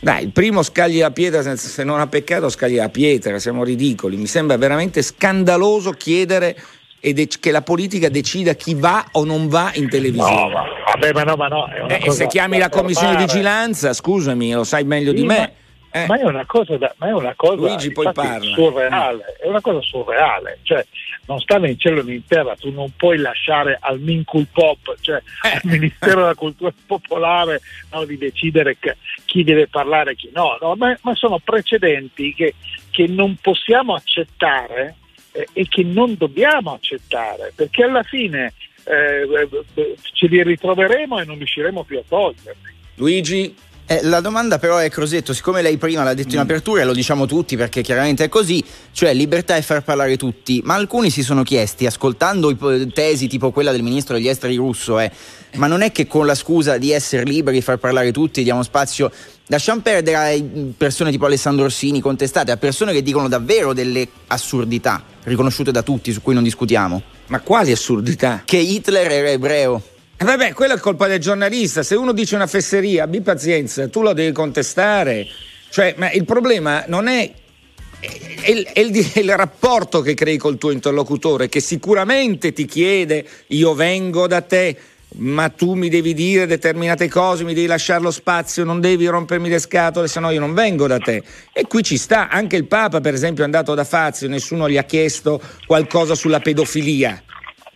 dai, 0.00 0.24
il 0.24 0.30
primo 0.30 0.62
scagli 0.62 1.00
la 1.00 1.10
pietra, 1.10 1.56
se 1.56 1.84
non 1.84 2.00
ha 2.00 2.06
peccato 2.06 2.48
scagli 2.48 2.76
la 2.76 2.88
pietra, 2.88 3.38
siamo 3.38 3.64
ridicoli. 3.64 4.16
Mi 4.16 4.26
sembra 4.26 4.56
veramente 4.56 5.02
scandaloso 5.02 5.90
chiedere 5.90 6.56
e 7.00 7.12
dec- 7.12 7.38
che 7.40 7.50
la 7.50 7.62
politica 7.62 8.08
decida 8.08 8.54
chi 8.54 8.74
va 8.74 9.06
o 9.12 9.24
non 9.24 9.48
va 9.48 9.70
in 9.74 9.88
televisione. 9.88 10.34
No, 10.34 10.48
ma, 10.48 10.64
vabbè, 10.92 11.12
ma 11.12 11.22
no, 11.22 11.36
ma 11.36 11.48
no. 11.48 11.68
Eh, 11.88 12.10
se 12.10 12.26
chiami 12.26 12.58
la 12.58 12.68
commissione 12.68 13.16
di 13.16 13.24
vigilanza, 13.24 13.92
scusami, 13.92 14.52
lo 14.52 14.64
sai 14.64 14.84
meglio 14.84 15.12
di 15.12 15.20
Sì, 15.20 15.26
me. 15.26 15.52
Eh, 15.90 16.04
Ma 16.06 16.18
è 16.18 16.24
una 16.24 16.44
cosa, 16.44 16.76
da- 16.76 16.94
ma 16.98 17.08
è 17.08 17.12
una 17.12 17.32
cosa 17.34 17.54
Luigi, 17.54 17.92
poi 17.92 18.12
parla. 18.12 18.52
surreale, 18.54 19.24
è 19.42 19.46
una 19.48 19.62
cosa 19.62 19.80
surreale, 19.80 20.58
cioè 20.62 20.84
non 21.26 21.40
sta 21.40 21.56
né 21.58 21.70
in 21.70 21.78
cielo 21.78 22.02
né 22.02 22.12
in 22.12 22.26
terra, 22.26 22.54
tu 22.56 22.70
non 22.70 22.92
puoi 22.94 23.16
lasciare 23.16 23.78
al 23.80 23.98
Mincul 23.98 24.46
Pop, 24.52 24.96
cioè 25.00 25.16
Eh. 25.44 25.48
al 25.54 25.60
Ministero 25.62 26.20
della 26.20 26.34
Cultura 26.34 26.70
Popolare 26.86 27.60
no, 27.92 28.04
di 28.04 28.18
decidere 28.18 28.76
che- 28.78 28.98
chi 29.24 29.42
deve 29.44 29.66
parlare 29.66 30.10
e 30.12 30.16
chi 30.16 30.30
no, 30.34 30.58
no, 30.60 30.74
ma, 30.76 30.94
ma 31.00 31.14
sono 31.14 31.38
precedenti 31.42 32.34
che, 32.34 32.54
che 32.90 33.06
non 33.06 33.36
possiamo 33.40 33.94
accettare 33.94 34.94
eh, 35.32 35.46
e 35.52 35.66
che 35.68 35.82
non 35.82 36.16
dobbiamo 36.16 36.72
accettare, 36.72 37.52
perché 37.54 37.84
alla 37.84 38.02
fine 38.02 38.52
eh, 38.84 39.22
eh, 39.74 39.96
ce 40.12 40.26
li 40.26 40.42
ritroveremo 40.42 41.18
e 41.18 41.24
non 41.24 41.36
riusciremo 41.36 41.82
più 41.84 41.98
a 41.98 42.02
toglierli. 42.06 42.76
Luigi, 42.94 43.54
Eh, 43.90 44.00
la 44.02 44.20
domanda 44.20 44.58
però 44.58 44.76
è 44.76 44.90
Crosetto, 44.90 45.32
siccome 45.32 45.62
lei 45.62 45.78
prima 45.78 46.04
l'ha 46.04 46.12
detto 46.12 46.34
in 46.34 46.40
apertura 46.40 46.82
e 46.82 46.84
lo 46.84 46.92
diciamo 46.92 47.24
tutti 47.24 47.56
perché 47.56 47.80
chiaramente 47.80 48.24
è 48.24 48.28
così, 48.28 48.62
cioè 48.92 49.14
libertà 49.14 49.56
e 49.56 49.62
far 49.62 49.82
parlare 49.82 50.18
tutti, 50.18 50.60
ma 50.62 50.74
alcuni 50.74 51.08
si 51.08 51.22
sono 51.22 51.42
chiesti, 51.42 51.86
ascoltando 51.86 52.54
tesi 52.92 53.28
tipo 53.28 53.50
quella 53.50 53.72
del 53.72 53.82
ministro 53.82 54.16
degli 54.16 54.28
esteri 54.28 54.56
russo, 54.56 55.00
eh, 55.00 55.10
ma 55.54 55.68
non 55.68 55.80
è 55.80 55.90
che 55.90 56.06
con 56.06 56.26
la 56.26 56.34
scusa 56.34 56.76
di 56.76 56.92
essere 56.92 57.22
liberi 57.22 57.62
far 57.62 57.78
parlare 57.78 58.12
tutti 58.12 58.42
diamo 58.42 58.62
spazio, 58.62 59.10
lasciamo 59.46 59.80
perdere 59.80 60.16
a 60.16 60.44
persone 60.76 61.10
tipo 61.10 61.24
Alessandro 61.24 61.64
Orsini 61.64 62.02
contestate, 62.02 62.50
a 62.50 62.58
persone 62.58 62.92
che 62.92 63.02
dicono 63.02 63.26
davvero 63.26 63.72
delle 63.72 64.06
assurdità, 64.26 65.02
riconosciute 65.22 65.70
da 65.70 65.80
tutti, 65.80 66.12
su 66.12 66.20
cui 66.20 66.34
non 66.34 66.42
discutiamo. 66.42 67.02
Ma 67.28 67.40
quali 67.40 67.72
assurdità? 67.72 68.42
Che 68.44 68.58
Hitler 68.58 69.10
era 69.10 69.30
ebreo. 69.30 69.82
Eh 70.20 70.24
vabbè, 70.24 70.52
quella 70.52 70.74
è 70.74 70.78
colpa 70.78 71.06
del 71.06 71.20
giornalista. 71.20 71.84
Se 71.84 71.94
uno 71.94 72.12
dice 72.12 72.34
una 72.34 72.48
fesseria, 72.48 73.04
abbi 73.04 73.20
pazienza, 73.20 73.86
tu 73.86 74.02
lo 74.02 74.12
devi 74.12 74.32
contestare. 74.32 75.24
Cioè, 75.70 75.94
ma 75.96 76.10
il 76.10 76.24
problema 76.24 76.82
non 76.88 77.06
è 77.06 77.32
è 78.00 78.50
il, 78.50 78.64
è, 78.64 78.80
il, 78.80 79.12
è 79.12 79.18
il, 79.20 79.36
rapporto 79.36 80.00
che 80.00 80.14
crei 80.14 80.36
col 80.36 80.58
tuo 80.58 80.72
interlocutore, 80.72 81.48
che 81.48 81.60
sicuramente 81.60 82.52
ti 82.52 82.64
chiede 82.64 83.24
io 83.48 83.74
vengo 83.74 84.26
da 84.26 84.40
te, 84.40 84.76
ma 85.18 85.48
tu 85.50 85.74
mi 85.74 85.88
devi 85.88 86.14
dire 86.14 86.46
determinate 86.46 87.08
cose, 87.08 87.44
mi 87.44 87.54
devi 87.54 87.66
lasciare 87.68 88.02
lo 88.02 88.10
spazio, 88.10 88.64
non 88.64 88.80
devi 88.80 89.06
rompermi 89.06 89.48
le 89.48 89.60
scatole, 89.60 90.08
se 90.08 90.18
no 90.18 90.30
io 90.30 90.40
non 90.40 90.52
vengo 90.52 90.88
da 90.88 90.98
te. 90.98 91.22
E 91.52 91.62
qui 91.68 91.84
ci 91.84 91.96
sta, 91.96 92.28
anche 92.28 92.56
il 92.56 92.66
Papa 92.66 93.00
per 93.00 93.14
esempio 93.14 93.42
è 93.42 93.46
andato 93.46 93.74
da 93.74 93.84
Fazio, 93.84 94.28
nessuno 94.28 94.68
gli 94.68 94.76
ha 94.76 94.84
chiesto 94.84 95.40
qualcosa 95.64 96.16
sulla 96.16 96.40
pedofilia. 96.40 97.22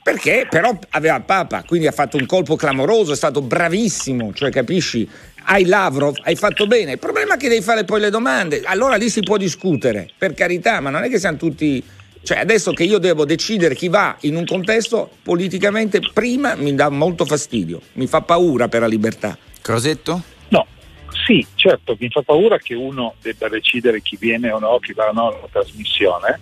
Perché 0.02 0.46
però 0.50 0.76
aveva 0.90 1.16
il 1.16 1.22
Papa, 1.22 1.62
quindi 1.62 1.86
ha 1.86 1.92
fatto 1.92 2.16
un 2.16 2.26
colpo 2.26 2.56
clamoroso, 2.56 3.12
è 3.12 3.16
stato 3.16 3.40
bravissimo, 3.40 4.32
cioè 4.32 4.50
capisci? 4.50 5.08
Hai 5.44 5.64
Lavrov, 5.64 6.16
hai 6.24 6.34
fatto 6.34 6.66
bene. 6.66 6.92
Il 6.92 6.98
problema 6.98 7.34
è 7.34 7.36
che 7.36 7.48
devi 7.48 7.62
fare 7.62 7.84
poi 7.84 8.00
le 8.00 8.10
domande. 8.10 8.62
Allora 8.64 8.96
lì 8.96 9.08
si 9.08 9.20
può 9.20 9.36
discutere, 9.36 10.08
per 10.18 10.34
carità, 10.34 10.80
ma 10.80 10.90
non 10.90 11.04
è 11.04 11.08
che 11.08 11.20
siamo 11.20 11.36
tutti. 11.36 11.82
Cioè, 12.24 12.38
adesso 12.38 12.72
che 12.72 12.84
io 12.84 12.98
devo 12.98 13.24
decidere 13.24 13.74
chi 13.74 13.88
va 13.88 14.16
in 14.20 14.36
un 14.36 14.44
contesto 14.44 15.10
politicamente, 15.22 16.00
prima 16.12 16.54
mi 16.54 16.74
dà 16.74 16.88
molto 16.88 17.24
fastidio, 17.24 17.80
mi 17.94 18.06
fa 18.06 18.22
paura 18.22 18.68
per 18.68 18.80
la 18.80 18.86
libertà. 18.86 19.36
Crosetto? 19.60 20.22
No, 20.48 20.66
sì, 21.26 21.44
certo, 21.54 21.96
mi 21.98 22.08
fa 22.10 22.22
paura 22.22 22.58
che 22.58 22.74
uno 22.74 23.14
debba 23.22 23.48
decidere 23.48 24.00
chi 24.02 24.16
viene 24.18 24.50
o 24.50 24.58
no, 24.58 24.78
chi 24.80 24.92
va 24.92 25.08
o 25.08 25.12
no 25.12 25.28
alla 25.28 25.48
trasmissione. 25.50 26.40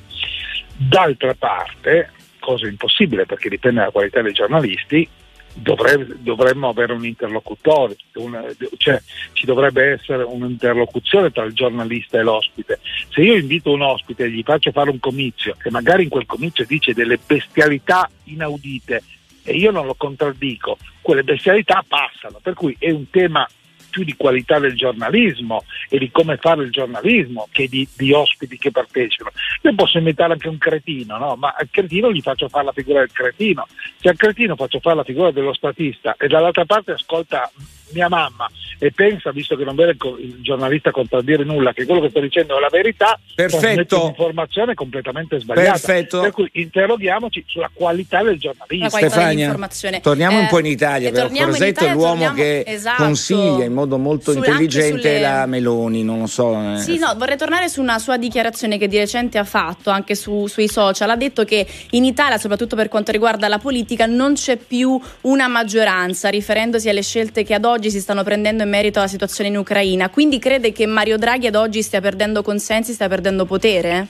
D'altra 0.76 1.34
parte, 1.34 2.10
cosa 2.40 2.66
impossibile 2.66 3.26
perché 3.26 3.48
dipende 3.48 3.78
dalla 3.78 3.92
qualità 3.92 4.20
dei 4.22 4.32
giornalisti, 4.32 5.08
Dovrebbe, 5.52 6.16
dovremmo 6.20 6.68
avere 6.68 6.92
un 6.92 7.04
interlocutore, 7.04 7.96
una, 8.14 8.44
cioè 8.76 9.02
ci 9.32 9.46
dovrebbe 9.46 9.90
essere 9.90 10.22
un'interlocuzione 10.22 11.32
tra 11.32 11.42
il 11.42 11.52
giornalista 11.52 12.18
e 12.18 12.22
l'ospite. 12.22 12.78
Se 13.08 13.20
io 13.20 13.34
invito 13.34 13.72
un 13.72 13.82
ospite 13.82 14.24
e 14.24 14.30
gli 14.30 14.44
faccio 14.44 14.70
fare 14.70 14.90
un 14.90 15.00
comizio 15.00 15.56
e 15.64 15.70
magari 15.70 16.04
in 16.04 16.08
quel 16.08 16.24
comizio 16.24 16.64
dice 16.64 16.94
delle 16.94 17.18
bestialità 17.26 18.08
inaudite 18.24 19.02
e 19.42 19.56
io 19.56 19.72
non 19.72 19.86
lo 19.86 19.94
contraddico, 19.94 20.78
quelle 21.00 21.24
bestialità 21.24 21.84
passano, 21.86 22.38
per 22.40 22.54
cui 22.54 22.76
è 22.78 22.90
un 22.90 23.10
tema 23.10 23.46
più 23.90 24.04
di 24.04 24.14
qualità 24.16 24.58
del 24.58 24.74
giornalismo 24.74 25.64
e 25.88 25.98
di 25.98 26.10
come 26.10 26.36
fare 26.36 26.62
il 26.62 26.70
giornalismo 26.70 27.48
che 27.50 27.68
di, 27.68 27.86
di 27.96 28.12
ospiti 28.12 28.56
che 28.56 28.70
partecipano. 28.70 29.32
Io 29.62 29.74
posso 29.74 29.98
invitare 29.98 30.32
anche 30.32 30.48
un 30.48 30.58
cretino, 30.58 31.18
no? 31.18 31.36
ma 31.36 31.54
al 31.56 31.68
cretino 31.70 32.12
gli 32.12 32.20
faccio 32.20 32.48
fare 32.48 32.64
la 32.64 32.72
figura 32.72 33.00
del 33.00 33.12
cretino. 33.12 33.66
Se 33.98 34.08
al 34.08 34.16
cretino 34.16 34.56
faccio 34.56 34.80
fare 34.80 34.96
la 34.96 35.04
figura 35.04 35.30
dello 35.30 35.52
statista 35.52 36.14
e 36.16 36.28
dall'altra 36.28 36.64
parte 36.64 36.92
ascolta 36.92 37.50
mia 37.92 38.08
mamma 38.08 38.48
e 38.82 38.92
pensa, 38.92 39.30
visto 39.30 39.56
che 39.56 39.64
non 39.64 39.74
vede 39.74 39.94
il 40.18 40.38
giornalista 40.40 40.90
contraddire 40.90 41.44
nulla, 41.44 41.74
che 41.74 41.84
quello 41.84 42.00
che 42.00 42.08
sto 42.08 42.20
dicendo 42.20 42.56
è 42.56 42.60
la 42.60 42.68
verità, 42.70 43.18
perfetto. 43.34 44.04
un'informazione 44.04 44.74
completamente 44.74 45.38
sbagliata. 45.38 45.70
Perfetto. 45.70 46.20
Per 46.20 46.30
cui 46.32 46.48
interroghiamoci 46.52 47.44
sulla 47.46 47.70
qualità 47.72 48.22
del 48.22 48.38
giornalismo. 48.38 48.88
Stefania, 48.88 49.54
torniamo 50.00 50.38
eh, 50.38 50.40
un 50.40 50.46
po' 50.48 50.60
in 50.60 50.66
Italia, 50.66 51.10
però 51.10 51.28
Crosetto 51.28 51.84
è 51.84 51.92
l'uomo 51.92 52.24
torniamo, 52.24 52.34
che 52.34 52.64
esatto, 52.66 53.02
consiglia 53.02 53.64
in 53.64 53.72
modo 53.72 53.98
molto 53.98 54.32
intelligente 54.32 55.00
sulle... 55.00 55.20
la 55.20 55.46
Meloni, 55.46 56.02
non 56.02 56.20
lo 56.20 56.26
so. 56.26 56.74
Eh. 56.74 56.78
Sì, 56.78 56.98
no, 56.98 57.14
vorrei 57.16 57.36
tornare 57.36 57.68
su 57.68 57.82
una 57.82 57.98
sua 57.98 58.16
dichiarazione 58.16 58.78
che 58.78 58.88
di 58.88 58.96
recente 58.96 59.36
ha 59.36 59.44
fatto 59.44 59.90
anche 59.90 60.14
su, 60.14 60.46
sui 60.46 60.68
social, 60.68 61.10
ha 61.10 61.16
detto 61.16 61.44
che 61.44 61.66
in 61.90 62.04
Italia, 62.04 62.38
soprattutto 62.38 62.76
per 62.76 62.88
quanto 62.88 63.12
riguarda 63.12 63.46
la 63.48 63.58
politica, 63.58 64.06
non 64.06 64.34
c'è 64.34 64.56
più 64.56 64.98
una 65.22 65.48
maggioranza, 65.48 66.28
riferendosi 66.30 66.88
alle 66.88 67.02
scelte 67.02 67.44
che 67.44 67.54
ad 67.54 67.64
oggi 67.64 67.79
si 67.88 68.00
stanno 68.00 68.24
prendendo 68.24 68.64
in 68.64 68.68
merito 68.68 68.98
alla 68.98 69.08
situazione 69.08 69.48
in 69.48 69.56
Ucraina. 69.56 70.10
Quindi 70.10 70.38
crede 70.38 70.72
che 70.72 70.84
Mario 70.86 71.16
Draghi 71.16 71.46
ad 71.46 71.54
oggi 71.54 71.80
stia 71.82 72.00
perdendo 72.00 72.42
consensi, 72.42 72.92
stia 72.92 73.08
perdendo 73.08 73.46
potere? 73.46 74.08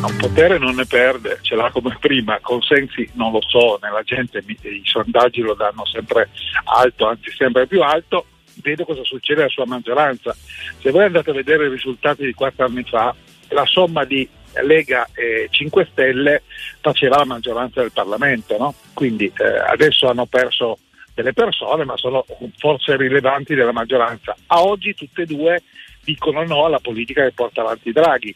No, 0.00 0.08
potere 0.16 0.58
non 0.58 0.76
ne 0.76 0.86
perde, 0.86 1.40
ce 1.42 1.56
l'ha 1.56 1.70
come 1.72 1.96
prima, 2.00 2.38
consensi 2.40 3.10
non 3.14 3.32
lo 3.32 3.40
so, 3.42 3.78
nella 3.82 4.02
gente 4.04 4.38
i 4.46 4.82
sondaggi 4.84 5.40
lo 5.40 5.54
danno 5.54 5.84
sempre 5.84 6.30
alto, 6.64 7.08
anzi 7.08 7.32
sempre 7.36 7.66
più 7.66 7.82
alto, 7.82 8.26
vedo 8.62 8.84
cosa 8.84 9.02
succede 9.02 9.40
alla 9.40 9.50
sua 9.50 9.66
maggioranza. 9.66 10.34
Se 10.80 10.90
voi 10.92 11.04
andate 11.04 11.30
a 11.30 11.34
vedere 11.34 11.66
i 11.66 11.70
risultati 11.70 12.24
di 12.24 12.32
quattro 12.32 12.66
anni 12.66 12.84
fa, 12.84 13.12
la 13.48 13.66
somma 13.66 14.04
di 14.04 14.28
Lega 14.62 15.08
e 15.14 15.48
5 15.50 15.88
Stelle 15.90 16.42
faceva 16.80 17.16
la 17.18 17.24
maggioranza 17.24 17.80
del 17.80 17.92
Parlamento, 17.92 18.56
no? 18.56 18.74
quindi 18.94 19.30
eh, 19.36 19.58
adesso 19.58 20.08
hanno 20.08 20.26
perso 20.26 20.78
delle 21.18 21.32
persone, 21.32 21.84
ma 21.84 21.96
sono 21.96 22.24
forze 22.56 22.96
rilevanti 22.96 23.56
della 23.56 23.72
maggioranza. 23.72 24.36
A 24.46 24.62
oggi 24.62 24.94
tutte 24.94 25.22
e 25.22 25.26
due 25.26 25.62
dicono 26.04 26.44
no 26.44 26.64
alla 26.64 26.78
politica 26.78 27.24
che 27.24 27.32
porta 27.32 27.62
avanti 27.62 27.90
Draghi. 27.90 28.34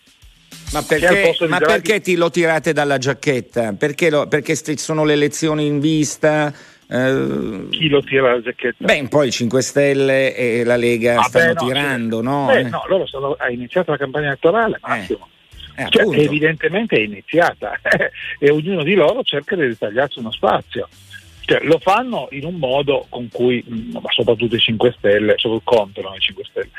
Ma, 0.72 0.82
perché, 0.82 1.36
ma 1.46 1.58
Draghi... 1.58 1.64
perché, 1.64 2.00
ti 2.00 2.16
lo 2.16 2.28
tirate 2.30 2.72
dalla 2.72 2.98
giacchetta? 2.98 3.74
Perché, 3.74 4.10
lo, 4.10 4.26
perché 4.26 4.56
sono 4.56 5.04
le 5.04 5.12
elezioni 5.12 5.64
in 5.66 5.78
vista? 5.78 6.52
Eh... 6.88 7.66
Chi 7.70 7.88
lo 7.88 8.02
tira 8.02 8.30
dalla 8.30 8.42
giacchetta? 8.42 8.84
Beh, 8.84 9.06
poi 9.08 9.28
i 9.28 9.30
5 9.30 9.62
Stelle 9.62 10.34
e 10.34 10.64
la 10.64 10.76
Lega 10.76 11.20
ah, 11.20 11.22
stanno 11.22 11.52
beh, 11.52 11.60
no, 11.60 11.66
tirando, 11.66 12.18
sì. 12.18 12.24
no? 12.24 12.46
Beh, 12.46 12.58
eh. 12.58 12.68
no, 12.68 12.84
loro 12.88 13.06
sono, 13.06 13.36
ha 13.38 13.48
iniziato 13.48 13.92
la 13.92 13.96
campagna 13.96 14.26
elettorale, 14.26 14.78
Massimo. 14.82 15.28
Eh. 15.28 15.30
Eh, 15.74 15.86
cioè, 15.88 16.04
evidentemente 16.18 16.96
è 16.96 17.00
iniziata 17.00 17.78
e 18.38 18.50
ognuno 18.50 18.82
di 18.82 18.94
loro 18.94 19.22
cerca 19.22 19.54
di 19.54 19.66
ritagliarsi 19.66 20.18
uno 20.18 20.32
spazio. 20.32 20.88
Cioè, 21.44 21.60
lo 21.64 21.78
fanno 21.78 22.28
in 22.30 22.44
un 22.44 22.54
modo 22.54 23.06
con 23.08 23.28
cui, 23.28 23.64
mm, 23.68 23.96
soprattutto 24.10 24.54
i 24.54 24.60
5 24.60 24.94
Stelle, 24.96 25.34
sul 25.38 25.60
conto 25.64 26.00
no, 26.00 26.14
i 26.14 26.20
5 26.20 26.44
Stelle, 26.44 26.70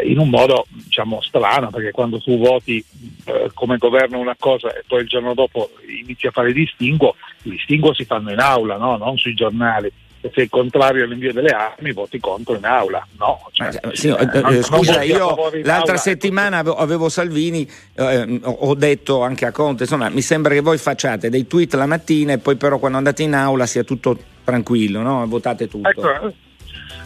eh, 0.00 0.08
in 0.08 0.18
un 0.18 0.28
modo 0.28 0.66
diciamo 0.68 1.20
strano, 1.20 1.70
perché 1.70 1.92
quando 1.92 2.20
tu 2.20 2.36
voti 2.38 2.84
eh, 3.24 3.50
come 3.54 3.76
governo 3.76 4.18
una 4.18 4.36
cosa 4.38 4.72
e 4.74 4.82
poi 4.86 5.02
il 5.02 5.08
giorno 5.08 5.34
dopo 5.34 5.70
inizi 5.86 6.26
a 6.26 6.32
fare 6.32 6.52
distinguo, 6.52 7.14
i 7.42 7.50
distinguo 7.50 7.94
si 7.94 8.04
fanno 8.04 8.32
in 8.32 8.40
aula, 8.40 8.76
no? 8.76 8.96
non 8.96 9.16
sui 9.16 9.34
giornali 9.34 9.90
se 10.20 10.30
sei 10.34 10.48
contrario 10.48 11.04
all'invio 11.04 11.32
delle 11.32 11.50
armi 11.50 11.92
voti 11.92 12.20
contro 12.20 12.54
in 12.54 12.64
aula. 12.64 13.06
No, 13.18 13.48
cioè, 13.52 13.68
eh, 13.68 13.96
sì, 13.96 14.08
eh, 14.08 14.28
eh, 14.56 14.62
scusa, 14.62 15.02
io 15.02 15.34
l'altra 15.62 15.96
settimana 15.96 16.58
avevo, 16.58 16.76
avevo 16.76 17.08
Salvini, 17.08 17.68
eh, 17.94 18.40
ho 18.42 18.74
detto 18.74 19.22
anche 19.22 19.46
a 19.46 19.52
Conte, 19.52 19.84
insomma, 19.84 20.10
mi 20.10 20.22
sembra 20.22 20.52
che 20.52 20.60
voi 20.60 20.76
facciate 20.76 21.30
dei 21.30 21.46
tweet 21.46 21.74
la 21.74 21.86
mattina 21.86 22.34
e 22.34 22.38
poi 22.38 22.56
però 22.56 22.78
quando 22.78 22.98
andate 22.98 23.22
in 23.22 23.34
aula 23.34 23.64
sia 23.64 23.82
tutto 23.82 24.18
tranquillo, 24.44 25.00
no? 25.00 25.26
votate 25.26 25.68
tutto. 25.68 25.88
Ecco, 25.88 26.28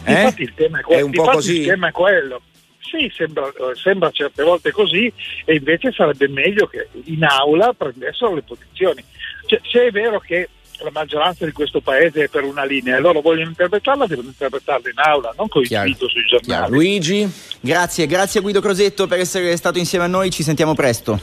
eh? 0.03 0.11
infatti 0.11 0.41
il 0.41 0.53
tema 0.53 0.79
è, 0.79 0.81
que- 0.81 0.97
è. 0.97 1.03
Il 1.03 1.65
tema 1.65 1.87
è 1.87 1.91
quello. 1.91 2.41
Sì, 2.79 3.11
sembra, 3.13 3.51
sembra, 3.73 4.11
certe 4.11 4.43
volte 4.43 4.71
così 4.71 5.11
e 5.43 5.55
invece 5.55 5.91
sarebbe 5.91 6.27
meglio 6.27 6.67
che 6.67 6.87
in 7.05 7.23
aula 7.23 7.73
prendessero 7.73 8.35
le 8.35 8.43
posizioni. 8.43 9.03
Cioè, 9.47 9.59
se 9.63 9.87
è 9.87 9.91
vero 9.91 10.19
che 10.19 10.49
la 10.83 10.91
maggioranza 10.91 11.45
di 11.45 11.51
questo 11.51 11.79
paese 11.79 12.23
è 12.23 12.27
per 12.27 12.43
una 12.43 12.65
linea 12.65 12.97
e 12.97 12.99
loro 12.99 13.21
vogliono 13.21 13.49
interpretarla, 13.49 14.07
devono 14.07 14.27
interpretarla 14.27 14.89
in 14.89 14.97
aula, 14.97 15.33
non 15.37 15.47
con 15.47 15.61
il 15.61 15.81
dito 15.85 16.07
sui 16.07 16.25
giornali. 16.25 16.45
Chiaro. 16.45 16.73
Luigi, 16.73 17.31
grazie, 17.59 18.05
grazie 18.07 18.41
Guido 18.41 18.61
Crosetto 18.61 19.07
per 19.07 19.19
essere 19.19 19.55
stato 19.57 19.77
insieme 19.77 20.05
a 20.05 20.07
noi, 20.07 20.29
ci 20.29 20.43
sentiamo 20.43 20.73
presto. 20.73 21.19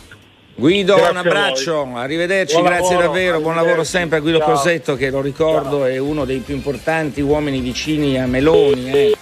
Guido, 0.54 0.94
grazie 0.96 1.10
un 1.10 1.16
abbraccio, 1.16 1.82
arrivederci, 1.94 2.54
buon 2.54 2.66
grazie 2.66 2.94
lavoro, 2.94 3.06
davvero, 3.06 3.40
buon 3.40 3.54
lavoro 3.54 3.84
sempre 3.84 4.18
a 4.18 4.20
Guido 4.20 4.38
Ciao. 4.38 4.48
Crosetto 4.48 4.96
che 4.96 5.10
lo 5.10 5.20
ricordo 5.20 5.78
Ciao. 5.78 5.86
è 5.86 5.98
uno 5.98 6.24
dei 6.24 6.38
più 6.38 6.54
importanti 6.54 7.20
uomini 7.20 7.60
vicini 7.60 8.18
a 8.18 8.26
Meloni. 8.26 8.90
Eh. 8.90 9.16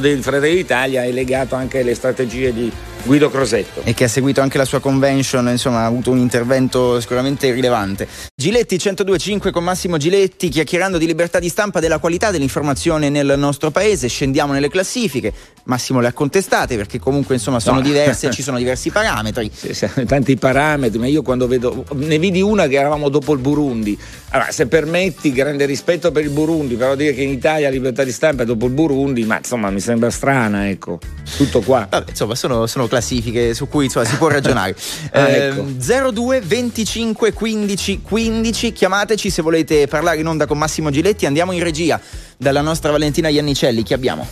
Del 0.00 0.20
Fratelli 0.20 0.56
d'Italia 0.56 1.04
è 1.04 1.12
legato 1.12 1.54
anche 1.54 1.78
alle 1.78 1.94
strategie 1.94 2.52
di 2.52 2.72
Guido 3.06 3.30
Crosetto. 3.30 3.82
E 3.84 3.94
che 3.94 4.04
ha 4.04 4.08
seguito 4.08 4.40
anche 4.40 4.58
la 4.58 4.64
sua 4.64 4.80
convention, 4.80 5.48
insomma, 5.48 5.82
ha 5.82 5.86
avuto 5.86 6.10
un 6.10 6.18
intervento 6.18 7.00
sicuramente 7.00 7.52
rilevante. 7.52 8.08
Giletti 8.34 8.74
1025 8.74 9.52
con 9.52 9.62
Massimo 9.62 9.96
Giletti, 9.96 10.48
chiacchierando 10.48 10.98
di 10.98 11.06
libertà 11.06 11.38
di 11.38 11.48
stampa, 11.48 11.78
della 11.78 11.98
qualità 11.98 12.32
dell'informazione 12.32 13.08
nel 13.08 13.34
nostro 13.36 13.70
paese. 13.70 14.08
Scendiamo 14.08 14.52
nelle 14.52 14.68
classifiche. 14.68 15.32
Massimo 15.64 16.00
le 16.00 16.08
ha 16.08 16.12
contestate 16.12 16.76
perché 16.76 16.98
comunque 16.98 17.36
insomma 17.36 17.60
sono 17.60 17.76
no. 17.76 17.82
diverse, 17.82 18.30
ci 18.32 18.42
sono 18.42 18.58
diversi 18.58 18.90
parametri. 18.90 19.50
Sì, 19.54 19.72
sì, 19.72 19.88
tanti 20.04 20.36
parametri, 20.36 20.98
ma 20.98 21.06
io 21.06 21.22
quando 21.22 21.46
vedo 21.46 21.84
ne 21.94 22.18
vidi 22.18 22.42
una 22.42 22.66
che 22.66 22.74
eravamo 22.74 23.08
dopo 23.08 23.32
il 23.32 23.38
Burundi. 23.38 23.96
Allora, 24.30 24.50
se 24.50 24.66
permetti, 24.66 25.32
grande 25.32 25.64
rispetto 25.64 26.10
per 26.10 26.24
il 26.24 26.30
Burundi, 26.30 26.74
però 26.74 26.96
dire 26.96 27.14
che 27.14 27.22
in 27.22 27.30
Italia 27.30 27.70
libertà 27.70 28.02
di 28.02 28.12
stampa 28.12 28.42
è 28.42 28.46
dopo 28.46 28.66
il 28.66 28.72
Burundi, 28.72 29.24
ma 29.24 29.38
insomma 29.38 29.70
mi 29.70 29.80
sembra 29.80 30.10
strana, 30.10 30.68
ecco. 30.68 30.98
Tutto 31.36 31.60
qua. 31.60 31.86
Vabbè, 31.88 32.10
insomma, 32.10 32.34
sono, 32.34 32.66
sono 32.66 32.86
classifiche 32.96 33.54
su 33.54 33.68
cui 33.68 33.84
insomma, 33.84 34.06
si 34.06 34.16
può 34.16 34.28
ragionare. 34.28 34.74
ah, 35.12 35.28
ecco. 35.28 36.10
02 36.10 36.40
25 36.40 37.32
15 37.32 38.02
15, 38.02 38.72
chiamateci 38.72 39.30
se 39.30 39.42
volete 39.42 39.86
parlare 39.86 40.18
in 40.18 40.26
onda 40.26 40.46
con 40.46 40.58
Massimo 40.58 40.90
Giletti, 40.90 41.26
andiamo 41.26 41.52
in 41.52 41.62
regia 41.62 42.00
dalla 42.36 42.62
nostra 42.62 42.90
Valentina 42.90 43.28
Iannicelli, 43.28 43.82
chi 43.82 43.92
abbiamo? 43.92 44.26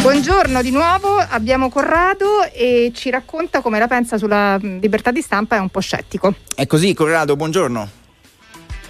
Buongiorno 0.00 0.62
di 0.62 0.70
nuovo, 0.70 1.16
abbiamo 1.16 1.68
Corrado 1.70 2.44
e 2.52 2.92
ci 2.94 3.10
racconta 3.10 3.60
come 3.60 3.80
la 3.80 3.88
pensa 3.88 4.16
sulla 4.16 4.56
libertà 4.60 5.10
di 5.10 5.20
stampa, 5.20 5.56
è 5.56 5.58
un 5.58 5.70
po' 5.70 5.80
scettico. 5.80 6.34
È 6.54 6.66
così, 6.66 6.94
Corrado, 6.94 7.34
buongiorno. 7.34 7.90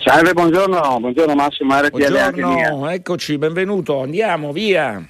Salve, 0.04 0.32
buongiorno, 0.32 1.00
buongiorno 1.00 1.34
Massimo 1.34 1.80
RTL 1.80 2.30
Buongiorno, 2.32 2.88
eccoci, 2.90 3.38
benvenuto, 3.38 4.02
andiamo, 4.02 4.52
via. 4.52 5.02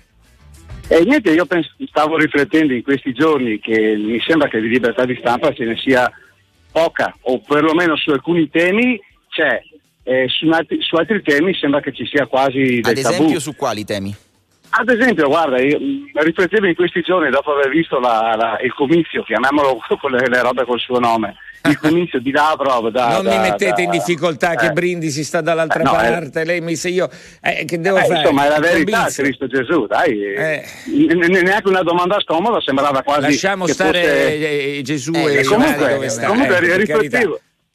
E 0.91 1.05
niente, 1.05 1.31
io 1.33 1.45
pens- 1.45 1.75
stavo 1.89 2.17
riflettendo 2.17 2.73
in 2.73 2.83
questi 2.83 3.13
giorni 3.13 3.59
che 3.61 3.95
mi 3.97 4.19
sembra 4.21 4.49
che 4.49 4.61
di 4.61 4.69
libertà 4.69 5.05
di 5.05 5.17
stampa 5.21 5.53
ce 5.53 5.65
ne 5.65 5.77
sia 5.77 6.11
poca, 6.73 7.15
o 7.23 7.41
perlomeno 7.41 7.95
su 7.97 8.11
alcuni 8.11 8.49
temi 8.49 8.99
c'è, 9.29 9.61
eh, 10.05 10.27
su, 10.29 10.49
altri, 10.49 10.81
su 10.81 10.97
altri 10.97 11.23
temi 11.23 11.55
sembra 11.55 11.81
che 11.81 11.93
ci 11.93 12.07
sia 12.07 12.27
quasi 12.27 12.81
del 12.81 12.91
Ad 12.93 12.97
esempio 12.97 13.27
tabù. 13.27 13.39
su 13.39 13.55
quali 13.55 13.85
temi? 13.85 14.15
Ad 14.71 14.89
esempio, 14.91 15.29
guarda, 15.29 15.61
io 15.61 15.79
riflettevo 16.15 16.67
in 16.67 16.75
questi 16.75 17.01
giorni 17.03 17.31
dopo 17.31 17.53
aver 17.53 17.69
visto 17.71 17.99
la- 18.01 18.35
la- 18.37 18.59
il 18.63 18.73
comizio, 18.73 19.23
chiamiamolo 19.25 19.79
con 20.01 20.11
le, 20.13 20.27
le 20.27 20.41
robe 20.43 20.65
col 20.65 20.81
suo 20.81 20.99
nome, 20.99 21.37
il 21.69 21.79
comizio 21.79 22.21
di 22.21 22.31
Lavrov 22.31 22.89
da... 22.91 23.09
non 23.13 23.25
mi 23.25 23.31
da- 23.31 23.41
mettete 23.41 23.73
da- 23.73 23.83
in 23.83 23.91
difficoltà 23.91 24.55
che 24.55 24.67
eh. 24.67 24.73
Brindisi 24.73 25.25
sta 25.25 25.41
dall'altra 25.41 25.81
Eh, 25.81 25.85
no, 25.85 25.91
eh. 25.93 25.95
parte, 26.11 26.45
lei 26.45 26.61
mi 26.61 26.77
se 26.77 26.89
io 26.89 27.09
eh, 27.43 27.65
che 27.65 27.79
devo 27.81 27.99
Eh, 27.99 28.05
fare? 28.05 28.21
insomma, 28.21 28.47
è 28.47 28.49
la 28.49 28.59
verità. 28.61 29.07
Cristo 29.15 29.47
Gesù, 29.47 29.87
dai. 29.87 30.23
Eh. 30.35 30.65
Neanche 30.87 31.69
una 31.69 31.83
domanda 31.83 32.19
scomoda, 32.21 32.61
sembrava 32.61 33.03
quasi. 33.03 33.23
Lasciamo 33.23 33.65
che 33.65 33.73
stare 33.73 34.03
fosse- 34.03 34.83
Gesù 34.83 35.13
Eh, 35.15 35.39
e 35.41 35.45
comunque, 35.45 35.89
dove 35.95 36.09
sta. 36.09 36.27
comunque 36.27 36.57
eh, 36.57 36.77
riflettevo, 36.77 36.99
carità. 36.99 37.19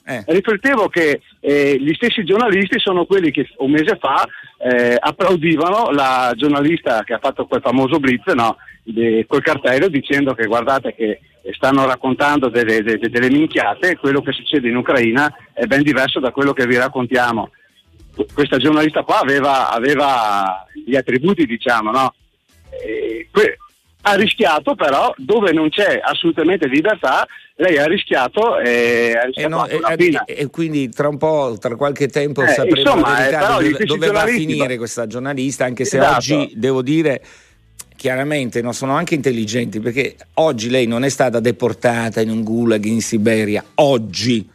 Eh. 0.05 0.23
riflettevo 0.27 0.89
che 0.89 1.21
eh, 1.39 1.77
gli 1.79 1.93
stessi 1.93 2.23
giornalisti 2.25 2.77
sono 2.79 3.05
quelli 3.05 3.31
che 3.31 3.47
un 3.59 3.71
mese 3.71 3.97
fa 3.99 4.25
eh, 4.59 4.97
applaudivano 4.99 5.91
la 5.91 6.33
giornalista 6.35 7.03
che 7.03 7.13
ha 7.13 7.19
fatto 7.21 7.45
quel 7.45 7.61
famoso 7.61 7.99
blitz, 7.99 8.25
no, 8.33 8.57
de- 8.83 9.25
col 9.27 9.41
cartello 9.41 9.87
dicendo 9.87 10.33
che 10.33 10.45
guardate 10.45 10.93
che 10.93 11.19
stanno 11.51 11.85
raccontando 11.85 12.50
delle, 12.50 12.81
delle- 12.81 13.09
delle 13.09 13.29
minchiate, 13.29 13.97
quello 13.97 14.21
che 14.21 14.31
succede 14.31 14.69
in 14.69 14.77
Ucraina 14.77 15.33
è 15.53 15.65
ben 15.65 15.83
diverso 15.83 16.19
da 16.19 16.31
quello 16.31 16.53
che 16.53 16.65
vi 16.65 16.77
raccontiamo. 16.77 17.51
Questa 18.33 18.57
giornalista 18.57 19.01
qua 19.03 19.19
aveva, 19.19 19.71
aveva 19.71 20.65
gli 20.85 20.95
attributi, 20.95 21.45
diciamo, 21.45 21.91
no? 21.91 22.13
Eh, 22.69 23.27
que- 23.31 23.57
ha 24.05 24.15
rischiato 24.15 24.75
però 24.75 25.13
dove 25.17 25.53
non 25.53 25.69
c'è 25.69 25.97
assolutamente 26.03 26.67
libertà 26.67 27.25
lei 27.55 27.77
ha 27.77 27.85
rischiato 27.85 28.57
e 28.59 29.13
ha 29.15 29.21
E, 29.21 29.25
rischiato 29.27 29.47
no, 29.55 29.65
e- 29.67 29.95
pena. 29.95 30.25
e- 30.25 30.35
e 30.39 30.47
quindi 30.50 30.89
tra 30.89 31.07
un 31.07 31.17
po', 31.17 31.55
tra 31.59 31.75
qualche 31.75 32.07
tempo 32.07 32.41
Eh, 32.43 32.47
sapremo 32.47 32.77
insomma, 32.79 33.27
eh, 33.27 33.31
dove, 33.69 33.85
dove 33.85 34.07
va 34.12 34.21
a 34.23 34.27
finire 34.27 34.75
questa 34.77 35.05
giornalista, 35.07 35.63
anche 35.63 35.85
se 35.85 35.97
Esatto. 35.97 36.15
oggi 36.15 36.51
devo 36.55 36.81
dire 36.81 37.21
chiaramente 38.03 38.62
no, 38.62 38.74
sono 38.74 38.98
anche 38.98 39.15
intelligenti 39.15 39.79
perché 39.79 40.17
oggi 40.33 40.69
lei 40.69 40.88
non 40.88 41.05
è 41.05 41.10
stata 41.10 41.39
deportata 41.39 42.19
in 42.19 42.29
un 42.31 42.43
gulag 42.43 42.83
in 42.83 43.00
Siberia, 43.00 43.63
oggi 43.75 44.45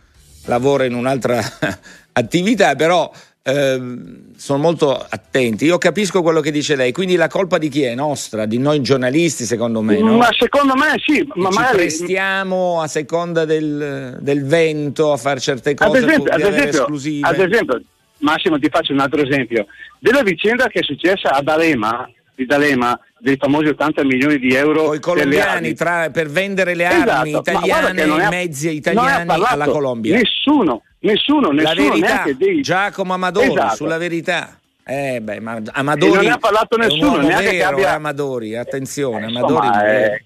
lavora 0.44 0.84
in 0.84 0.92
un'altra 0.92 1.40
attività, 2.12 2.76
però 2.76 3.10
ehm, 3.42 4.34
sono 4.36 4.58
molto 4.58 4.94
attenti. 4.94 5.64
Io 5.64 5.78
capisco 5.78 6.20
quello 6.20 6.40
che 6.40 6.50
dice 6.50 6.76
lei, 6.76 6.92
quindi 6.92 7.16
la 7.16 7.28
colpa 7.28 7.56
di 7.56 7.70
chi 7.70 7.84
è? 7.84 7.94
Nostra, 7.94 8.44
di 8.44 8.58
noi 8.58 8.82
giornalisti 8.82 9.46
secondo 9.46 9.80
me, 9.80 9.98
no? 9.98 10.18
Ma 10.18 10.28
secondo 10.38 10.74
me 10.74 11.00
sì, 11.02 11.26
ma 11.32 11.48
ci 11.48 11.56
magari- 11.56 11.76
prestiamo 11.78 12.82
a 12.82 12.86
seconda 12.86 13.46
del, 13.46 14.18
del 14.20 14.44
vento 14.44 15.10
a 15.10 15.16
fare 15.16 15.40
certe 15.40 15.70
ad 15.70 15.76
cose 15.88 16.04
esempio, 16.04 16.30
ad 16.30 16.36
di 16.36 16.42
avere 16.42 16.56
esempio, 16.56 16.80
esclusive. 16.80 17.26
ad 17.26 17.40
esempio, 17.40 17.82
Massimo 18.18 18.58
ti 18.58 18.68
faccio 18.68 18.92
un 18.92 19.00
altro 19.00 19.22
esempio 19.22 19.64
della 20.00 20.22
vicenda 20.22 20.66
che 20.66 20.80
è 20.80 20.82
successa 20.82 21.30
ad 21.30 21.48
Alema 21.48 22.06
di 22.34 22.44
D'Alema 22.44 22.98
dei 23.20 23.36
famosi 23.38 23.68
80 23.68 24.04
milioni 24.04 24.38
di 24.38 24.54
euro 24.54 24.84
Con 24.84 24.96
i 24.96 24.98
per 24.98 24.98
le 24.98 25.00
colombiani 25.00 25.50
armi. 25.50 25.74
tra- 25.74 26.10
per 26.10 26.28
vendere 26.28 26.74
le 26.74 26.84
armi 26.86 27.02
Esatto, 27.02 27.42
guarda 27.42 27.50
italiane, 27.90 28.04
non 28.04 28.20
i 28.20 28.28
mezzi 28.28 28.70
italiani 28.74 29.30
alla 29.44 29.66
Colombia. 29.66 30.16
Nessuno, 30.16 30.82
nessuno, 31.00 31.50
la 31.52 31.62
nessuno 31.72 31.88
verità, 31.90 32.06
neanche 32.14 32.36
dei 32.36 32.60
Giacomo 32.60 33.14
Amadori, 33.14 33.46
Esatto. 33.48 33.74
sulla 33.76 33.98
verità. 33.98 34.58
Eh 34.84 35.20
beh, 35.20 35.40
ma 35.40 35.58
E 35.58 35.62
Amadori 35.72 36.12
non 36.14 36.24
ne 36.24 36.30
ha 36.30 36.38
parlato 36.38 36.78
è 36.78 36.84
un 36.84 36.88
nessuno, 36.90 37.16
neanche 37.20 37.50
che 37.50 37.56
vero, 37.58 37.68
abbia- 37.70 37.90
eh, 37.90 37.94
Amadori, 37.94 38.56
attenzione, 38.56 39.20
Eh, 39.26 39.28
Amadori. 39.28 39.66
insomma, 39.66 39.86
eh, 39.86 40.22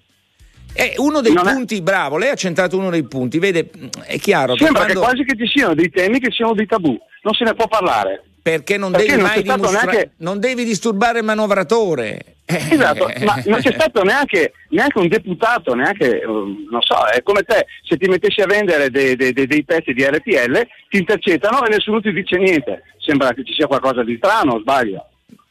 È 0.73 0.93
uno 0.97 1.21
dei 1.21 1.33
non 1.33 1.47
è- 1.47 1.53
punti, 1.53 1.81
bravo, 1.81 2.17
lei 2.17 2.29
ha 2.29 2.35
centrato 2.35 2.77
uno 2.77 2.89
dei 2.89 3.03
punti, 3.03 3.37
vede, 3.39 3.69
è 4.05 4.17
chiaro 4.17 4.55
Sembra 4.55 4.85
che 4.85 4.93
che 4.93 4.93
quando, 4.93 4.99
quasi 5.01 5.23
che 5.23 5.35
ci 5.45 5.51
siano 5.51 5.75
dei 5.75 5.89
temi 5.91 6.19
che 6.19 6.31
siano 6.31 6.53
dei 6.53 6.65
tabù, 6.65 6.97
non 7.23 7.33
se 7.33 7.43
ne 7.43 7.53
può 7.53 7.67
parlare. 7.67 8.23
Perché 8.43 8.77
non 8.77 8.91
perché 8.91 9.07
devi 9.07 9.21
non 9.21 9.29
mai 9.31 9.41
dimostrare, 9.41 9.85
neanche- 9.91 10.11
non 10.17 10.39
devi 10.39 10.63
disturbare 10.65 11.19
il 11.19 11.25
manovratore. 11.25 12.25
Esatto, 12.45 13.09
ma 13.23 13.41
non 13.45 13.61
c'è 13.61 13.71
stato 13.79 14.03
neanche, 14.03 14.51
neanche 14.69 14.99
un 14.99 15.07
deputato, 15.07 15.73
neanche, 15.73 16.21
eh, 16.21 16.25
non 16.25 16.81
so, 16.81 16.95
è 17.11 17.23
come 17.23 17.41
te, 17.43 17.65
se 17.87 17.95
ti 17.97 18.07
mettessi 18.09 18.41
a 18.41 18.45
vendere 18.45 18.89
dei, 18.91 19.15
dei- 19.15 19.31
dei- 19.31 19.63
pezzi 19.63 19.93
di 19.93 20.03
RTL, 20.03 20.67
ti 20.89 20.97
intercettano 20.97 21.65
e 21.65 21.69
nessuno 21.69 22.01
ti 22.01 22.11
dice 22.11 22.37
niente. 22.37 22.83
Sembra 22.99 23.33
che 23.33 23.43
ci 23.45 23.53
sia 23.53 23.65
qualcosa 23.65 24.03
di 24.03 24.17
strano, 24.17 24.59
sbaglio. 24.59 25.07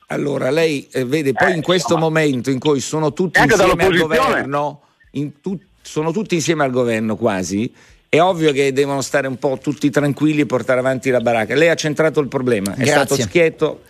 Allora, 0.08 0.50
lei 0.50 0.86
eh, 0.92 1.06
vede 1.06 1.32
poi 1.32 1.52
Eh, 1.52 1.56
in 1.56 1.62
questo 1.62 1.94
insomma. 1.94 2.10
momento 2.12 2.50
in 2.50 2.58
cui 2.58 2.80
sono 2.80 3.14
tutti 3.14 3.40
insieme 3.40 3.84
al 3.84 3.96
governo, 3.96 4.82
tu- 5.40 5.58
sono 5.80 6.12
tutti 6.12 6.34
insieme 6.34 6.64
al 6.64 6.70
governo 6.70 7.16
quasi, 7.16 7.72
è 8.14 8.20
ovvio 8.20 8.52
che 8.52 8.74
devono 8.74 9.00
stare 9.00 9.26
un 9.26 9.38
po' 9.38 9.58
tutti 9.58 9.88
tranquilli 9.88 10.42
e 10.42 10.46
portare 10.46 10.80
avanti 10.80 11.08
la 11.08 11.20
baracca. 11.20 11.54
Lei 11.54 11.70
ha 11.70 11.74
centrato 11.74 12.20
il 12.20 12.28
problema, 12.28 12.72
è 12.74 12.84
Grazie. 12.84 12.92
stato 12.92 13.16
schietto. 13.22 13.80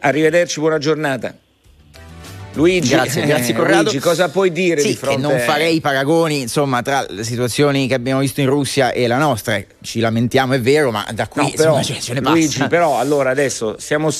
Arrivederci, 0.00 0.58
buona 0.58 0.78
giornata. 0.78 1.32
Luigi, 2.54 2.88
Grazie, 2.88 3.22
eh, 3.22 3.26
grazie 3.26 3.54
Corrado. 3.54 3.82
Luigi, 3.82 4.00
cosa 4.00 4.30
puoi 4.30 4.50
dire 4.50 4.80
sì, 4.80 4.88
di 4.88 4.96
fronte 4.96 5.20
non 5.20 5.38
farei 5.38 5.80
paragoni 5.80 6.40
insomma 6.40 6.82
tra 6.82 7.06
le 7.08 7.22
situazioni 7.22 7.86
che 7.86 7.94
abbiamo 7.94 8.18
visto 8.18 8.40
in 8.40 8.48
Russia 8.48 8.90
e 8.90 9.06
la 9.06 9.16
nostra. 9.16 9.62
Ci 9.80 10.00
lamentiamo, 10.00 10.54
è 10.54 10.60
vero, 10.60 10.90
ma 10.90 11.06
da 11.14 11.28
qui 11.28 11.42
No, 11.42 11.50
però, 11.54 11.78
insomma, 11.78 11.98
ce, 11.98 12.04
ce 12.04 12.14
ne 12.14 12.20
passa. 12.20 12.34
Luigi, 12.34 12.66
però 12.66 12.98
allora 12.98 13.30
adesso 13.30 13.76
stiamo 13.78 14.10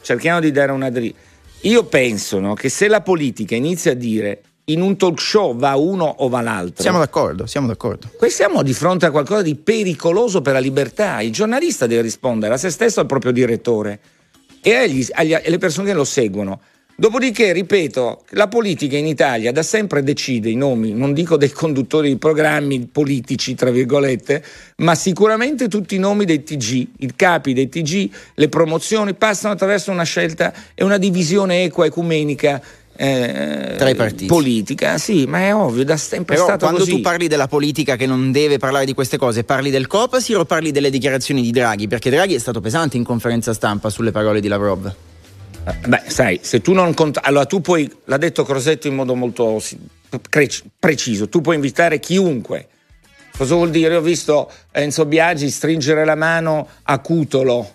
cerchiamo 0.00 0.38
di 0.38 0.52
dare 0.52 0.70
una 0.70 0.90
dritta. 0.90 1.18
Io 1.62 1.82
penso 1.86 2.38
no, 2.38 2.54
che 2.54 2.68
se 2.68 2.86
la 2.86 3.00
politica 3.00 3.56
inizia 3.56 3.90
a 3.90 3.94
dire 3.94 4.42
in 4.68 4.80
un 4.80 4.96
talk 4.96 5.20
show 5.20 5.56
va 5.56 5.76
uno 5.76 6.04
o 6.04 6.28
va 6.28 6.40
l'altro, 6.40 6.82
Siamo 6.82 6.98
d'accordo, 6.98 7.46
siamo 7.46 7.66
d'accordo. 7.66 8.10
Qui 8.16 8.30
siamo 8.30 8.62
di 8.62 8.72
fronte 8.72 9.06
a 9.06 9.10
qualcosa 9.10 9.42
di 9.42 9.54
pericoloso 9.54 10.42
per 10.42 10.54
la 10.54 10.58
libertà. 10.58 11.20
Il 11.20 11.32
giornalista 11.32 11.86
deve 11.86 12.02
rispondere 12.02 12.54
a 12.54 12.56
se 12.56 12.70
stesso, 12.70 13.00
al 13.00 13.06
proprio 13.06 13.32
direttore 13.32 13.98
e 14.60 14.74
agli- 14.74 15.06
agli- 15.12 15.34
alle 15.34 15.58
persone 15.58 15.88
che 15.88 15.94
lo 15.94 16.04
seguono. 16.04 16.60
Dopodiché, 17.00 17.52
ripeto, 17.52 18.24
la 18.30 18.48
politica 18.48 18.96
in 18.96 19.06
Italia 19.06 19.52
da 19.52 19.62
sempre 19.62 20.02
decide 20.02 20.50
i 20.50 20.56
nomi, 20.56 20.92
non 20.92 21.12
dico 21.12 21.36
dei 21.36 21.50
conduttori 21.52 22.08
di 22.08 22.16
programmi 22.16 22.88
politici, 22.90 23.54
tra 23.54 23.70
virgolette, 23.70 24.44
ma 24.78 24.96
sicuramente 24.96 25.68
tutti 25.68 25.94
i 25.94 26.00
nomi 26.00 26.24
dei 26.24 26.42
TG, 26.42 26.88
i 26.98 27.12
capi 27.14 27.52
dei 27.52 27.68
TG, 27.68 28.10
le 28.34 28.48
promozioni 28.48 29.14
passano 29.14 29.54
attraverso 29.54 29.92
una 29.92 30.02
scelta 30.02 30.52
e 30.74 30.82
una 30.82 30.98
divisione 30.98 31.62
equa, 31.62 31.86
ecumenica. 31.86 32.60
Eh, 33.00 33.74
Tra 33.76 33.88
i 33.88 33.94
partiti. 33.94 34.26
politica, 34.26 34.98
sì, 34.98 35.24
ma 35.26 35.38
è 35.38 35.54
ovvio, 35.54 35.84
da 35.84 35.96
sempre 35.96 36.34
è 36.34 36.36
Però 36.38 36.48
stato 36.48 36.64
quando 36.64 36.80
così. 36.80 36.90
tu 36.96 37.00
parli 37.00 37.28
della 37.28 37.46
politica 37.46 37.94
che 37.94 38.06
non 38.06 38.32
deve 38.32 38.58
parlare 38.58 38.84
di 38.84 38.92
queste 38.92 39.16
cose, 39.16 39.44
parli 39.44 39.70
del 39.70 39.86
Copasir 39.86 40.36
o 40.38 40.44
parli 40.44 40.72
delle 40.72 40.90
dichiarazioni 40.90 41.40
di 41.42 41.52
Draghi? 41.52 41.86
Perché 41.86 42.10
Draghi 42.10 42.34
è 42.34 42.38
stato 42.38 42.60
pesante 42.60 42.96
in 42.96 43.04
conferenza 43.04 43.54
stampa 43.54 43.88
sulle 43.88 44.10
parole 44.10 44.40
di 44.40 44.48
Lavrov. 44.48 44.92
Beh, 45.86 46.02
sai, 46.08 46.40
se 46.42 46.60
tu 46.60 46.72
non 46.72 46.92
conta- 46.94 47.22
allora 47.22 47.44
tu 47.44 47.60
puoi, 47.60 47.88
l'ha 48.06 48.16
detto 48.16 48.42
Crosetto 48.44 48.88
in 48.88 48.94
modo 48.96 49.14
molto 49.14 49.62
pre- 50.28 50.48
preciso, 50.78 51.28
tu 51.28 51.40
puoi 51.40 51.54
invitare 51.54 52.00
chiunque. 52.00 52.66
Cosa 53.36 53.54
vuol 53.54 53.70
dire? 53.70 53.92
Io 53.92 54.00
ho 54.00 54.02
visto 54.02 54.50
Enzo 54.72 55.04
Biagi 55.04 55.48
stringere 55.50 56.04
la 56.04 56.16
mano 56.16 56.66
a 56.82 56.98
Cutolo, 56.98 57.74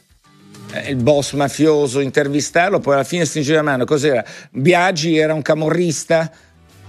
eh, 0.74 0.90
il 0.90 0.96
boss 0.98 1.34
mafioso, 1.34 2.00
intervistarlo, 2.00 2.80
poi 2.80 2.96
alla 2.96 3.04
fine 3.04 3.26
stringere 3.26 3.58
la 3.58 3.64
mano. 3.64 3.86
Cos'era? 3.86 4.24
Biagi 4.52 5.18
era 5.18 5.34
un 5.34 5.42
camorrista? 5.42 6.32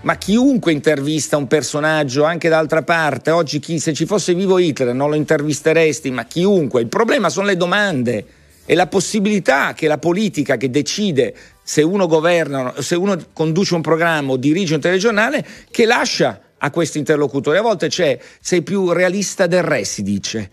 Ma 0.03 0.17
chiunque 0.17 0.73
intervista 0.73 1.37
un 1.37 1.47
personaggio 1.47 2.25
anche 2.25 2.51
d'altra 2.51 2.83
parte, 2.83 3.31
oggi 3.31 3.59
chi, 3.59 3.79
se 3.79 3.95
ci 3.95 4.05
fosse 4.05 4.35
vivo 4.35 4.59
Hitler 4.59 4.95
non 4.95 5.09
lo 5.09 5.17
intervisteresti, 5.17 6.11
ma 6.11 6.25
chiunque. 6.25 6.83
Il 6.83 6.89
problema 6.89 7.31
sono 7.31 7.47
le 7.47 7.57
domande 7.57 8.27
e 8.67 8.75
la 8.75 8.87
possibilità 8.87 9.73
che 9.73 9.87
la 9.87 9.97
politica 9.99 10.57
che 10.57 10.69
decide 10.71 11.35
se 11.63 11.83
uno 11.83 12.07
governa, 12.07 12.75
se 12.81 12.97
uno 12.97 13.17
conduce 13.33 13.75
un 13.75 13.81
programma 13.81 14.33
o 14.33 14.37
dirige 14.37 14.75
un 14.75 14.81
telegiornale, 14.81 15.47
che 15.71 15.87
lascia 15.87 16.39
a 16.59 16.71
questi 16.71 16.99
interlocutori. 16.99 17.57
A 17.57 17.63
volte 17.63 17.89
c'è, 17.89 18.19
sei 18.41 18.61
più 18.61 18.93
realista 18.93 19.47
del 19.47 19.63
re, 19.63 19.85
si 19.85 20.03
dice. 20.03 20.51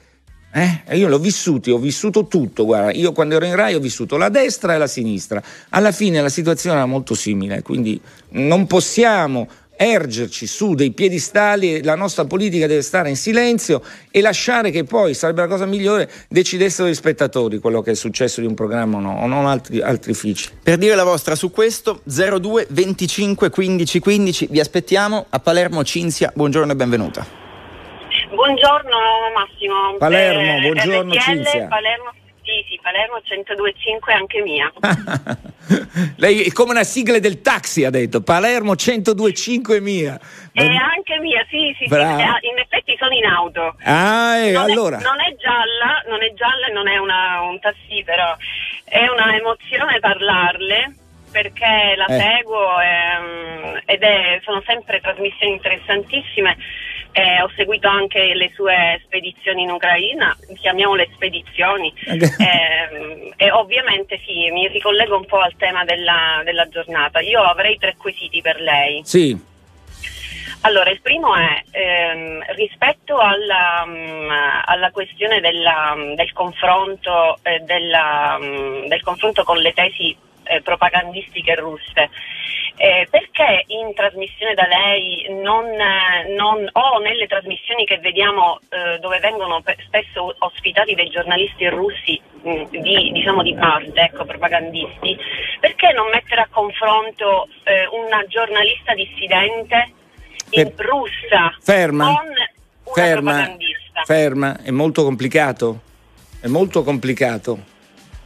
Eh? 0.53 0.81
E 0.85 0.97
io 0.97 1.07
l'ho 1.07 1.19
vissuto, 1.19 1.71
ho 1.71 1.77
vissuto 1.77 2.27
tutto, 2.27 2.65
guarda, 2.65 2.91
io 2.91 3.13
quando 3.13 3.35
ero 3.35 3.45
in 3.45 3.55
Rai 3.55 3.73
ho 3.73 3.79
vissuto 3.79 4.17
la 4.17 4.27
destra 4.27 4.75
e 4.75 4.77
la 4.77 4.87
sinistra, 4.87 5.41
alla 5.69 5.93
fine 5.93 6.21
la 6.21 6.29
situazione 6.29 6.75
era 6.75 6.85
molto 6.85 7.15
simile, 7.15 7.61
quindi 7.61 7.99
non 8.31 8.67
possiamo 8.67 9.47
ergerci 9.81 10.45
su 10.45 10.75
dei 10.75 10.91
piedistali, 10.91 11.81
la 11.81 11.95
nostra 11.95 12.25
politica 12.25 12.67
deve 12.67 12.83
stare 12.83 13.09
in 13.09 13.15
silenzio 13.15 13.81
e 14.11 14.21
lasciare 14.21 14.69
che 14.69 14.83
poi, 14.83 15.15
sarebbe 15.15 15.41
la 15.41 15.47
cosa 15.47 15.65
migliore, 15.65 16.09
decidessero 16.27 16.87
gli 16.87 16.93
spettatori 16.93 17.57
quello 17.57 17.81
che 17.81 17.91
è 17.91 17.95
successo 17.95 18.41
di 18.41 18.47
un 18.47 18.53
programma 18.53 18.97
o 18.97 18.99
no, 18.99 19.21
o 19.21 19.25
non 19.25 19.47
altri, 19.47 19.81
altri 19.81 20.13
fici. 20.13 20.49
Per 20.61 20.77
dire 20.77 20.93
la 20.93 21.03
vostra 21.03 21.33
su 21.33 21.49
questo 21.49 22.01
02 22.03 22.67
25 22.69 23.49
15 23.49 23.99
15 23.99 24.47
vi 24.51 24.59
aspettiamo 24.59 25.25
a 25.29 25.39
Palermo 25.39 25.83
Cinzia, 25.83 26.31
buongiorno 26.35 26.73
e 26.73 26.75
benvenuta. 26.75 27.40
Buongiorno 28.35 28.97
Massimo. 29.35 29.97
Palermo, 29.97 30.41
Eh, 30.57 30.61
buongiorno, 30.61 31.11
RTL, 31.13 31.19
Cinzia. 31.19 31.67
Palermo, 31.67 32.13
sì, 32.43 32.65
sì, 32.69 32.79
Palermo 32.81 33.17
102.5 33.17 34.13
anche 34.13 34.41
mia. 34.41 34.71
Lei 36.17 36.43
è 36.43 36.51
come 36.53 36.71
una 36.71 36.83
sigla 36.83 37.19
del 37.19 37.41
taxi, 37.41 37.83
ha 37.83 37.89
detto. 37.89 38.21
Palermo 38.21 38.73
1025 38.75 39.81
mia. 39.81 40.17
E 40.53 40.63
anche 40.65 41.19
mia, 41.19 41.45
sì, 41.49 41.75
sì, 41.77 41.85
sì. 41.87 41.93
Eh, 41.93 42.49
In 42.49 42.57
effetti 42.57 42.95
sono 42.97 43.13
in 43.13 43.25
auto. 43.25 43.75
Ah, 43.83 44.37
e 44.37 44.51
non, 44.51 44.63
allora. 44.63 44.97
è, 44.97 45.01
non 45.03 45.19
è 45.19 45.35
gialla, 45.35 46.01
non 46.07 46.23
è 46.23 46.33
gialla 46.33 46.67
e 46.67 46.71
non 46.71 46.87
è 46.87 46.97
una- 46.97 47.41
un 47.41 47.59
tassì, 47.59 48.01
però 48.05 48.35
è 48.85 49.07
una 49.07 49.35
emozione 49.35 49.99
parlarle 49.99 50.95
perché 51.31 51.93
la 51.95 52.05
Eh. 52.07 52.19
seguo 52.19 52.79
ehm, 52.79 53.81
ed 53.85 54.01
è, 54.01 54.39
sono 54.43 54.61
sempre 54.65 54.99
trasmissioni 55.01 55.51
interessantissime. 55.53 56.57
Eh, 57.13 57.41
ho 57.41 57.51
seguito 57.55 57.89
anche 57.89 58.33
le 58.33 58.51
sue 58.55 59.01
spedizioni 59.03 59.63
in 59.63 59.71
Ucraina, 59.71 60.35
chiamiamole 60.55 61.09
spedizioni, 61.13 61.93
Ehm, 62.07 63.33
e 63.35 63.51
ovviamente 63.51 64.19
sì, 64.25 64.49
mi 64.51 64.67
ricollego 64.67 65.17
un 65.17 65.25
po' 65.25 65.39
al 65.39 65.55
tema 65.57 65.83
della, 65.83 66.41
della 66.43 66.67
giornata. 66.69 67.19
Io 67.19 67.41
avrei 67.41 67.77
tre 67.77 67.95
quesiti 67.97 68.41
per 68.41 68.59
lei. 68.61 69.01
Sì, 69.03 69.37
Allora, 70.63 70.91
il 70.91 71.01
primo 71.01 71.35
è 71.35 71.63
ehm, 71.71 72.43
rispetto 72.55 73.17
alla, 73.17 73.83
mm, 73.85 74.29
alla 74.65 74.91
questione 74.91 75.39
della- 75.39 75.95
del, 76.15 76.31
confronto, 76.33 77.39
eh, 77.41 77.59
della, 77.61 78.37
mm, 78.39 78.85
del 78.85 79.01
confronto 79.01 79.43
con 79.43 79.57
le 79.57 79.73
tesi 79.73 80.15
eh, 80.43 80.61
propagandistiche 80.61 81.55
russe. 81.55 82.09
Eh, 82.75 83.07
perché 83.11 83.65
in 83.67 83.93
trasmissione 83.93 84.53
da 84.55 84.65
lei 84.65 85.27
non, 85.41 85.65
eh, 85.67 86.33
non- 86.35 86.67
o 86.71 86.97
nelle 86.99 87.27
trasmissioni 87.27 87.85
che 87.85 87.99
vediamo 87.99 88.59
eh, 88.69 88.97
dove 88.99 89.19
vengono 89.19 89.61
pe- 89.61 89.77
spesso 89.85 90.33
ospitati 90.39 90.95
dei 90.95 91.09
giornalisti 91.09 91.67
russi 91.67 92.19
mh, 92.41 92.63
di, 92.69 93.11
diciamo 93.11 93.43
di 93.43 93.53
parte, 93.53 93.99
ecco, 94.01 94.25
propagandisti, 94.25 95.15
perché 95.59 95.91
non 95.91 96.09
mettere 96.09 96.41
a 96.41 96.47
confronto 96.49 97.47
eh, 97.65 97.87
una 97.91 98.25
giornalista 98.27 98.93
dissidente 98.95 99.91
in 100.51 100.73
Per- 100.73 100.85
russa 100.85 101.55
Ferma. 101.61 102.05
con 102.05 102.25
una 102.25 102.93
ferma, 102.93 103.31
propagandista? 103.31 104.01
ferma, 104.05 104.57
è 104.63 104.71
molto 104.71 105.03
complicato. 105.03 105.81
È 106.39 106.47
molto 106.47 106.83
complicato. 106.83 107.59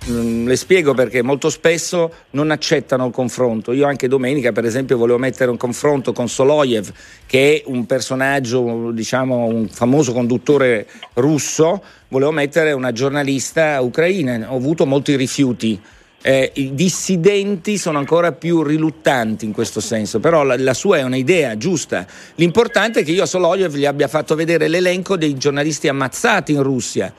Mm, 0.08 0.48
Le 0.48 0.56
spiego 0.56 0.94
perché 0.94 1.24
molto 1.24 1.50
spesso 1.50 2.12
non 2.32 2.52
accettano 2.52 3.08
il 3.08 3.12
confronto. 3.12 3.72
Io 3.72 3.88
anche 3.88 4.08
domenica, 4.08 4.52
per 4.52 4.64
esempio, 4.66 4.98
volevo 4.98 5.18
mettere 5.18 5.50
un 5.50 5.58
confronto 5.58 6.14
con 6.14 6.30
Soloyev, 6.30 6.92
che 7.26 7.56
è 7.56 7.64
un 7.66 7.88
personaggio, 7.88 8.92
diciamo, 8.92 9.46
un 9.46 9.68
famoso 9.68 10.14
conduttore 10.14 10.86
russo. 11.14 11.82
Volevo 12.10 12.32
mettere 12.32 12.72
una 12.72 12.92
giornalista 12.92 13.82
ucraina. 13.82 14.46
Ho 14.54 14.58
avuto 14.58 14.86
molti 14.86 15.16
rifiuti. 15.16 15.82
Eh, 16.22 16.52
I 16.54 16.74
dissidenti 16.76 17.78
sono 17.78 17.98
ancora 17.98 18.32
più 18.32 18.64
riluttanti 18.64 19.46
in 19.46 19.54
questo 19.54 19.80
senso, 19.80 20.20
però 20.20 20.44
la, 20.44 20.58
la 20.58 20.74
sua 20.74 20.98
è 20.98 21.04
un'idea 21.04 21.58
giusta. 21.58 22.06
L'importante 22.36 23.00
è 23.00 23.04
che 23.04 23.12
io 23.12 23.24
a 23.24 23.28
Soloyev 23.28 23.76
gli 23.76 23.86
abbia 23.86 24.08
fatto 24.08 24.36
vedere 24.36 24.68
l'elenco 24.68 25.18
dei 25.18 25.36
giornalisti 25.36 25.88
ammazzati 25.88 26.52
in 26.52 26.64
Russia. 26.64 27.14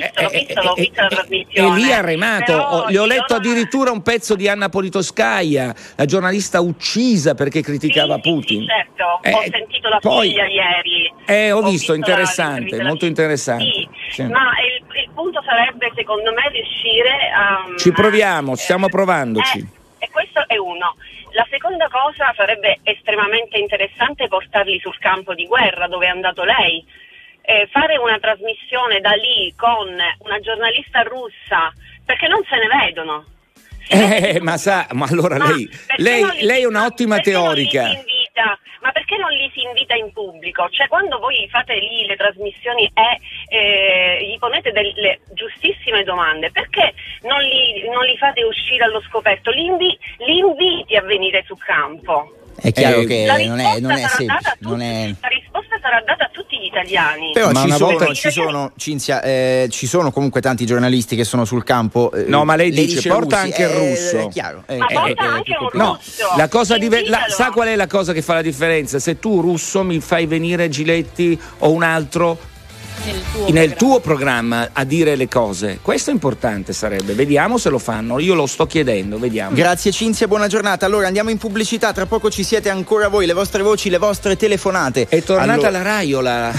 Eh, 0.00 0.22
l'ho 0.22 0.28
visto, 0.30 0.62
l'ho 0.62 0.62
visto, 0.62 0.62
l'ho 0.62 0.74
vista 0.74 1.02
la 1.02 1.06
E 1.06 1.08
trasmissione. 1.14 1.76
lì 1.80 1.92
ha 1.92 2.00
remato, 2.00 2.44
Però 2.52 2.70
Ho- 2.84 2.88
gli 2.90 2.96
ho 2.96 3.06
letto 3.06 3.34
addirittura 3.34 3.90
un 3.90 4.02
pezzo 4.02 4.34
di 4.34 4.48
Anna 4.48 4.68
Politoskaya, 4.68 5.74
la 5.96 6.04
giornalista 6.04 6.60
uccisa 6.60 7.34
perché 7.34 7.60
criticava 7.62 8.14
Sì, 8.16 8.20
Putin. 8.20 8.60
sì, 8.60 8.66
certo, 8.66 9.04
ho 9.04 9.20
Eh, 9.42 9.48
sentito 9.50 9.88
la 9.88 9.98
poi- 9.98 10.28
figlia 10.28 10.46
ieri. 10.46 11.12
Eh, 11.26 11.52
ho 11.52 11.58
Ho 11.58 11.68
visto, 11.70 11.92
la- 11.92 11.98
interessante, 11.98 12.52
l'intervista 12.60 12.88
molto 12.88 13.06
interessante. 13.06 13.64
Sì, 13.64 13.88
Sì. 14.10 14.22
ma 14.24 14.50
il, 14.64 14.84
il 15.02 15.10
punto 15.14 15.42
sarebbe 15.42 15.90
secondo 15.94 16.32
me 16.32 16.48
riuscire 16.50 17.10
a... 17.34 17.64
Ci 17.76 17.92
proviamo, 17.92 18.54
stiamo 18.56 18.86
eh, 18.86 18.90
provandoci. 18.90 19.58
eh, 19.58 20.04
e 20.06 20.08
questo 20.10 20.42
è 20.46 20.56
uno. 20.56 20.94
La 21.32 21.46
seconda 21.48 21.86
cosa 21.88 22.32
sarebbe 22.36 22.80
estremamente 22.82 23.56
interessante 23.58 24.26
portarli 24.26 24.80
sul 24.80 24.98
campo 24.98 25.34
di 25.34 25.46
guerra 25.46 25.86
dove 25.86 26.06
è 26.06 26.08
andato 26.08 26.42
lei. 26.42 26.84
Eh, 27.50 27.66
fare 27.72 27.96
una 27.98 28.16
trasmissione 28.20 29.00
da 29.00 29.10
lì 29.10 29.52
con 29.56 29.88
una 29.88 30.38
giornalista 30.38 31.00
russa, 31.02 31.72
perché 32.04 32.28
non 32.28 32.44
se 32.48 32.54
ne 32.54 32.68
vedono. 32.68 33.24
Eh, 33.88 34.38
ma 34.40 34.56
sa, 34.56 34.86
ma 34.92 35.06
allora 35.10 35.36
ma 35.36 35.50
lei, 35.50 35.68
lei, 35.96 36.22
li- 36.22 36.46
lei 36.46 36.62
è 36.62 36.66
un'ottima 36.66 37.16
perché 37.16 37.32
non 37.32 37.52
li 37.54 37.66
teorica. 37.68 37.88
invita? 37.88 38.58
Ma 38.82 38.92
perché 38.92 39.16
non 39.16 39.30
li 39.32 39.50
si 39.52 39.62
invita 39.62 39.96
in 39.96 40.12
pubblico? 40.12 40.68
Cioè 40.70 40.86
quando 40.86 41.18
voi 41.18 41.48
fate 41.50 41.74
lì 41.74 42.06
le 42.06 42.14
trasmissioni 42.14 42.88
e 42.94 43.18
eh, 43.48 44.26
gli 44.26 44.38
ponete 44.38 44.70
delle 44.70 45.18
giustissime 45.34 46.04
domande, 46.04 46.52
perché 46.52 46.94
non 47.22 47.40
li, 47.40 47.82
non 47.88 48.04
li 48.04 48.16
fate 48.16 48.44
uscire 48.44 48.84
allo 48.84 49.02
scoperto? 49.02 49.50
Li, 49.50 49.64
invi- 49.64 49.98
li 50.18 50.38
inviti 50.38 50.94
a 50.94 51.02
venire 51.02 51.42
sul 51.48 51.58
campo. 51.58 52.30
È 52.56 52.72
chiaro 52.72 53.00
Eh, 53.00 53.06
che 53.06 53.24
La 53.26 53.36
non 53.38 53.58
è, 53.58 53.64
risposta 53.74 53.80
non 53.80 53.90
è 53.92 53.94
sarà 54.00 54.00
data 54.00 54.16
semplice, 54.16 54.48
a 54.50 54.56
non 54.60 54.72
tutti- 54.72 54.84
è... 54.84 55.14
la 55.20 55.28
risposta 55.28 55.78
sarà 55.80 56.02
data 56.04 56.24
a 56.24 56.30
tutti 56.32 56.58
gli 56.58 56.64
italiani. 56.66 57.30
Però 57.32 57.50
Ma 57.52 57.60
ci 57.60 57.66
una 57.66 57.76
sono, 57.76 57.90
volta- 57.96 58.14
ci 58.14 58.30
sono, 58.30 58.72
Cinzia, 58.76 59.22
eh, 59.22 59.66
ci 59.70 59.86
sono 59.86 60.10
comunque 60.12 60.40
tanti 60.40 60.66
giornalisti 60.66 61.16
che 61.16 61.24
sono 61.24 61.44
sul 61.44 61.64
campo. 61.64 62.12
eh, 62.12 62.24
No, 62.28 62.44
ma 62.44 62.56
lei 62.56 62.70
dice, 62.70 63.08
porta 63.08 63.42
russi, 63.42 63.60
anche 63.60 63.62
il 63.62 63.70
eh, 63.70 63.90
russo. 63.90 64.18
È 64.18 64.28
chiaro. 64.28 64.64
Ma 64.66 64.74
eh, 64.74 64.94
porta 64.94 65.24
eh, 65.24 65.26
anche 65.26 65.56
un. 65.58 65.68
No, 65.72 65.94
russo. 65.94 66.26
la 66.36 66.48
cosa 66.48 66.76
diver- 66.78 67.08
la- 67.08 67.26
sa 67.28 67.50
qual 67.50 67.68
è 67.68 67.76
la 67.76 67.86
cosa 67.86 68.12
che 68.12 68.20
fa 68.22 68.34
la 68.34 68.42
differenza? 68.42 68.98
Se 68.98 69.18
tu 69.18 69.40
russo 69.40 69.82
mi 69.82 70.00
fai 70.00 70.26
venire 70.26 70.68
Giletti 70.68 71.40
o 71.60 71.70
un 71.70 71.82
altro 71.82 72.38
Nel 73.02 73.22
tuo, 73.32 73.40
nel 73.40 73.50
programma. 73.50 73.74
tuo 73.76 74.00
programma 74.00 74.68
a 74.72 74.84
dire 74.84 75.16
le 75.16 75.26
cose, 75.26 75.78
questo 75.80 76.10
è 76.10 76.12
importante 76.12 76.72
sarebbe. 76.74 77.14
Vediamo 77.14 77.56
se 77.56 77.70
lo 77.70 77.78
fanno. 77.78 78.18
Io 78.18 78.34
lo 78.34 78.46
sto 78.46 78.66
chiedendo, 78.66 79.18
vediamo. 79.18 79.54
Grazie 79.54 79.90
Cinzia, 79.90 80.26
buona 80.28 80.48
giornata. 80.48 80.84
Allora 80.84 81.06
andiamo 81.06 81.30
in 81.30 81.38
pubblicità, 81.38 81.92
tra 81.92 82.04
poco 82.06 82.30
ci 82.30 82.42
siete 82.42 82.68
ancora 82.68 83.08
voi, 83.08 83.24
le 83.26 83.32
vostre 83.32 83.62
voci, 83.62 83.88
le 83.88 83.98
vostre 83.98 84.36
telefonate. 84.36 85.06
è 85.08 85.22
tornata 85.22 85.52
Allora- 85.52 85.70
la 85.70 85.82
Raiola 85.82 86.52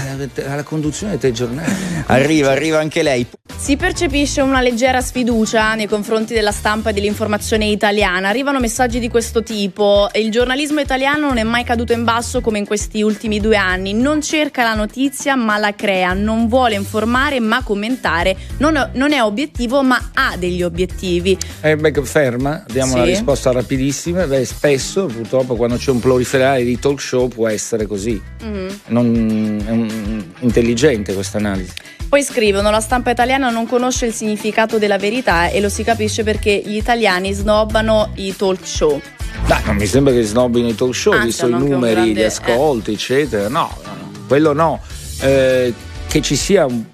alla 0.48 0.62
conduzione 0.64 1.16
dei 1.16 1.32
giornali. 1.32 1.72
Arriva, 2.06 2.50
arriva 2.50 2.78
anche 2.78 3.02
lei. 3.02 3.24
Si 3.56 3.76
percepisce 3.76 4.40
una 4.40 4.60
leggera 4.60 5.00
sfiducia 5.00 5.74
nei 5.74 5.86
confronti 5.86 6.34
della 6.34 6.50
stampa 6.50 6.90
e 6.90 6.92
dell'informazione 6.92 7.66
italiana. 7.66 8.28
Arrivano 8.28 8.58
messaggi 8.58 8.98
di 8.98 9.08
questo 9.08 9.42
tipo: 9.44 10.08
il 10.14 10.30
giornalismo 10.30 10.80
italiano 10.80 11.28
non 11.28 11.38
è 11.38 11.44
mai 11.44 11.62
caduto 11.62 11.92
in 11.92 12.02
basso 12.02 12.40
come 12.40 12.58
in 12.58 12.66
questi 12.66 13.02
ultimi 13.02 13.38
due 13.38 13.56
anni. 13.56 13.92
Non 13.94 14.20
cerca 14.20 14.64
la 14.64 14.74
notizia, 14.74 15.36
ma 15.36 15.58
la 15.58 15.74
crea. 15.74 16.12
Non 16.12 16.31
vuole 16.48 16.74
informare, 16.74 17.40
ma 17.40 17.62
commentare. 17.62 18.36
Non, 18.58 18.90
non 18.94 19.12
è 19.12 19.22
obiettivo, 19.22 19.82
ma 19.82 20.10
ha 20.14 20.36
degli 20.36 20.62
obiettivi. 20.62 21.36
Eh, 21.60 21.76
beh, 21.76 21.92
ferma, 22.04 22.64
diamo 22.68 22.94
una 22.94 23.04
Sì. 23.04 23.10
risposta 23.10 23.52
rapidissima. 23.52 24.26
Beh, 24.26 24.44
spesso, 24.44 25.06
purtroppo, 25.06 25.54
quando 25.56 25.76
c'è 25.76 25.90
un 25.90 26.00
proliferare 26.00 26.64
di 26.64 26.78
talk 26.78 27.00
show 27.00 27.28
può 27.28 27.48
essere 27.48 27.86
così. 27.86 28.20
Mhm. 28.42 28.80
Non, 28.88 29.62
è 29.66 29.70
un- 29.70 30.24
intelligente 30.40 31.14
questa 31.14 31.38
analisi. 31.38 31.72
Poi 32.08 32.22
scrivono: 32.22 32.70
La 32.70 32.80
stampa 32.80 33.10
italiana 33.10 33.48
non 33.50 33.66
conosce 33.66 34.06
il 34.06 34.12
significato 34.12 34.78
della 34.78 34.98
verità 34.98 35.48
e 35.48 35.60
lo 35.60 35.68
si 35.68 35.82
capisce 35.82 36.22
perché 36.24 36.60
gli 36.64 36.76
italiani 36.76 37.32
snobbano 37.32 38.10
i 38.16 38.34
talk 38.36 38.66
show. 38.66 39.00
Dai, 39.46 39.62
non 39.64 39.76
mi 39.76 39.86
sembra 39.86 40.12
che 40.12 40.22
snobbino 40.22 40.68
i 40.68 40.74
talk 40.74 40.94
show, 40.94 41.12
Anzi, 41.14 41.26
visto 41.26 41.46
i 41.48 41.50
numeri, 41.50 41.94
grande- 41.94 42.20
gli 42.20 42.22
ascolti, 42.22 42.92
eccetera. 42.92 43.48
No, 43.48 43.74
no, 43.84 44.10
quello 44.28 44.52
no. 44.52 44.80
Eh, 45.20 45.72
che 46.12 46.20
ci 46.20 46.36
sia 46.36 46.66
un- 46.66 46.84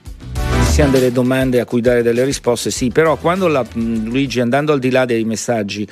siano 0.71 0.93
delle 0.93 1.11
domande 1.11 1.59
a 1.59 1.65
cui 1.65 1.81
dare 1.81 2.03
delle 2.05 2.23
risposte, 2.23 2.71
sì, 2.71 2.91
però 2.91 3.17
quando 3.17 3.49
la, 3.49 3.67
Luigi, 3.73 4.39
andando 4.39 4.73
al 4.73 4.79
di 4.79 4.91
là 4.91 5.05
dei 5.07 5.25
messaggi, 5.25 5.85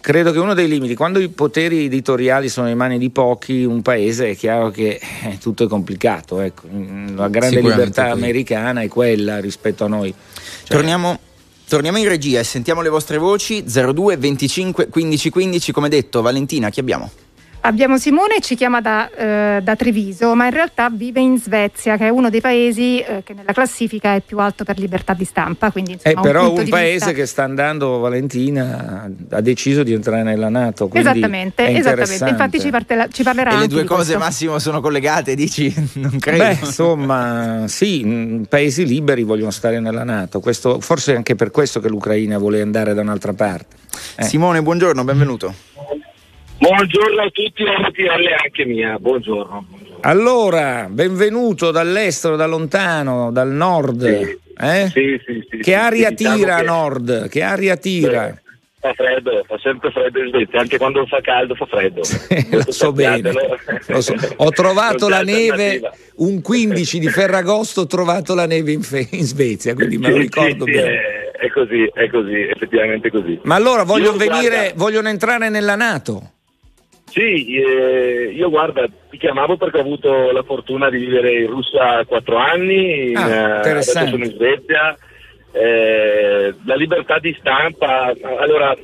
credo 0.00 0.32
che 0.32 0.38
uno 0.38 0.54
dei 0.54 0.66
limiti, 0.66 0.94
quando 0.94 1.18
i 1.18 1.28
poteri 1.28 1.84
editoriali 1.84 2.48
sono 2.48 2.70
in 2.70 2.78
mani 2.78 2.96
di 2.96 3.10
pochi, 3.10 3.64
un 3.64 3.82
paese 3.82 4.30
è 4.30 4.34
chiaro 4.34 4.70
che 4.70 4.98
eh, 5.24 5.36
tutto 5.36 5.64
è 5.64 5.68
complicato. 5.68 6.40
Ecco. 6.40 6.68
La 7.14 7.28
grande 7.28 7.60
libertà 7.60 8.08
così. 8.08 8.18
americana 8.18 8.80
è 8.80 8.88
quella 8.88 9.40
rispetto 9.40 9.84
a 9.84 9.88
noi. 9.88 10.14
Cioè, 10.62 10.74
Torniamo, 10.74 11.18
torniamo 11.68 11.98
in 11.98 12.08
regia 12.08 12.40
e 12.40 12.44
sentiamo 12.44 12.80
le 12.80 12.88
vostre 12.88 13.18
voci 13.18 13.62
02 13.62 14.16
25 14.16 14.88
15 14.88 15.28
15. 15.28 15.72
Come 15.72 15.90
detto, 15.90 16.22
Valentina, 16.22 16.70
chi 16.70 16.80
abbiamo? 16.80 17.10
Abbiamo 17.62 17.98
Simone, 17.98 18.40
ci 18.40 18.54
chiama 18.54 18.80
da, 18.80 19.10
eh, 19.10 19.60
da, 19.62 19.76
Treviso, 19.76 20.34
ma 20.34 20.46
in 20.46 20.52
realtà 20.52 20.88
vive 20.90 21.20
in 21.20 21.38
Svezia, 21.38 21.98
che 21.98 22.06
è 22.06 22.08
uno 22.08 22.30
dei 22.30 22.40
paesi 22.40 23.00
eh, 23.00 23.22
che 23.22 23.34
nella 23.34 23.52
classifica 23.52 24.14
è 24.14 24.22
più 24.22 24.38
alto 24.38 24.64
per 24.64 24.78
libertà 24.78 25.12
di 25.12 25.26
stampa. 25.26 25.70
Quindi, 25.70 25.92
insomma, 25.92 26.14
è 26.14 26.18
eh, 26.18 26.22
però 26.22 26.50
un, 26.52 26.58
un 26.58 26.68
paese 26.68 26.92
vista... 26.92 27.12
che 27.12 27.26
sta 27.26 27.42
andando, 27.42 27.98
Valentina, 27.98 29.10
ha 29.30 29.40
deciso 29.42 29.82
di 29.82 29.92
entrare 29.92 30.22
nella 30.22 30.48
Nato. 30.48 30.88
Esattamente, 30.90 31.66
esattamente. 31.68 32.28
infatti 32.30 32.60
ci, 32.60 32.70
parte, 32.70 33.08
ci 33.12 33.22
parlerà. 33.22 33.50
E 33.50 33.58
le 33.58 33.66
due 33.66 33.84
cose, 33.84 34.16
Massimo, 34.16 34.58
sono 34.58 34.80
collegate, 34.80 35.34
dici? 35.34 35.72
Non 36.00 36.18
credo. 36.18 36.42
Beh, 36.42 36.58
insomma, 36.62 37.64
sì, 37.66 38.46
paesi 38.48 38.86
liberi 38.86 39.22
vogliono 39.22 39.50
stare 39.50 39.80
nella 39.80 40.04
Nato. 40.04 40.40
Questo, 40.40 40.80
forse 40.80 41.12
è 41.12 41.16
anche 41.16 41.34
per 41.34 41.50
questo 41.50 41.78
che 41.80 41.88
l'Ucraina 41.88 42.38
vuole 42.38 42.62
andare 42.62 42.94
da 42.94 43.02
un'altra 43.02 43.34
parte. 43.34 43.76
Eh. 44.16 44.24
Simone, 44.24 44.62
buongiorno, 44.62 45.04
benvenuto. 45.04 45.52
Buongiorno 46.60 47.22
a 47.22 47.30
tutti, 47.30 47.64
RTL 47.64 48.36
anche 48.44 48.66
mia, 48.66 48.98
buongiorno. 48.98 49.66
Allora, 50.02 50.88
benvenuto 50.90 51.70
dall'estero, 51.70 52.36
da 52.36 52.44
lontano, 52.44 53.32
dal 53.32 53.48
nord. 53.48 54.04
Sì, 54.06 54.38
eh? 54.58 54.90
sì, 54.92 55.20
sì, 55.24 55.46
sì 55.48 55.56
Che 55.56 55.74
aria 55.74 56.10
diciamo 56.10 56.36
tira 56.36 56.56
che... 56.56 56.64
nord? 56.64 57.28
Che 57.30 57.42
aria 57.42 57.76
tira? 57.76 58.26
Beh, 58.26 58.40
fa 58.78 58.92
freddo, 58.92 59.42
fa 59.46 59.58
sempre 59.58 59.90
freddo 59.90 60.22
in 60.22 60.28
Svezia, 60.28 60.60
anche 60.60 60.76
quando 60.76 61.06
fa 61.06 61.22
caldo 61.22 61.54
fa 61.54 61.64
freddo. 61.64 62.02
lo 62.54 62.70
so 62.70 62.92
bene. 62.92 63.32
Lo 63.86 64.00
so. 64.02 64.14
Ho 64.36 64.50
trovato 64.50 65.08
la 65.08 65.22
neve, 65.22 65.80
un 66.16 66.42
15 66.42 66.98
di 66.98 67.08
Ferragosto 67.08 67.80
ho 67.80 67.86
trovato 67.86 68.34
la 68.34 68.44
neve 68.44 68.72
in, 68.72 68.82
fe- 68.82 69.08
in 69.12 69.24
Svezia, 69.24 69.72
quindi 69.72 69.96
me 69.96 70.10
lo 70.10 70.18
ricordo 70.18 70.64
bene. 70.64 71.32
È, 71.32 71.46
è, 71.46 71.48
così, 71.48 71.90
è 71.90 72.06
così, 72.10 72.34
effettivamente 72.34 73.10
così. 73.10 73.40
Ma 73.44 73.54
allora 73.54 73.84
vogliono 73.84 74.22
Io, 74.22 74.28
venire, 74.28 74.56
guarda, 74.56 74.72
vogliono 74.76 75.08
entrare 75.08 75.48
nella 75.48 75.74
Nato? 75.74 76.32
Sì, 77.10 77.56
eh, 77.56 78.32
io 78.34 78.48
guarda, 78.50 78.86
ti 79.10 79.18
chiamavo 79.18 79.56
perché 79.56 79.78
ho 79.78 79.82
avuto 79.82 80.30
la 80.30 80.42
fortuna 80.44 80.88
di 80.88 80.98
vivere 80.98 81.40
in 81.40 81.48
Russia 81.48 82.04
quattro 82.06 82.36
anni, 82.36 83.10
in, 83.10 83.16
Ah, 83.16 83.24
adesso 83.24 83.56
interessante. 83.56 84.10
sono 84.10 84.24
in 84.24 84.30
Svezia. 84.30 84.96
Eh, 85.52 86.54
la 86.64 86.76
libertà 86.76 87.18
di 87.18 87.36
stampa, 87.40 88.12
allora 88.38 88.76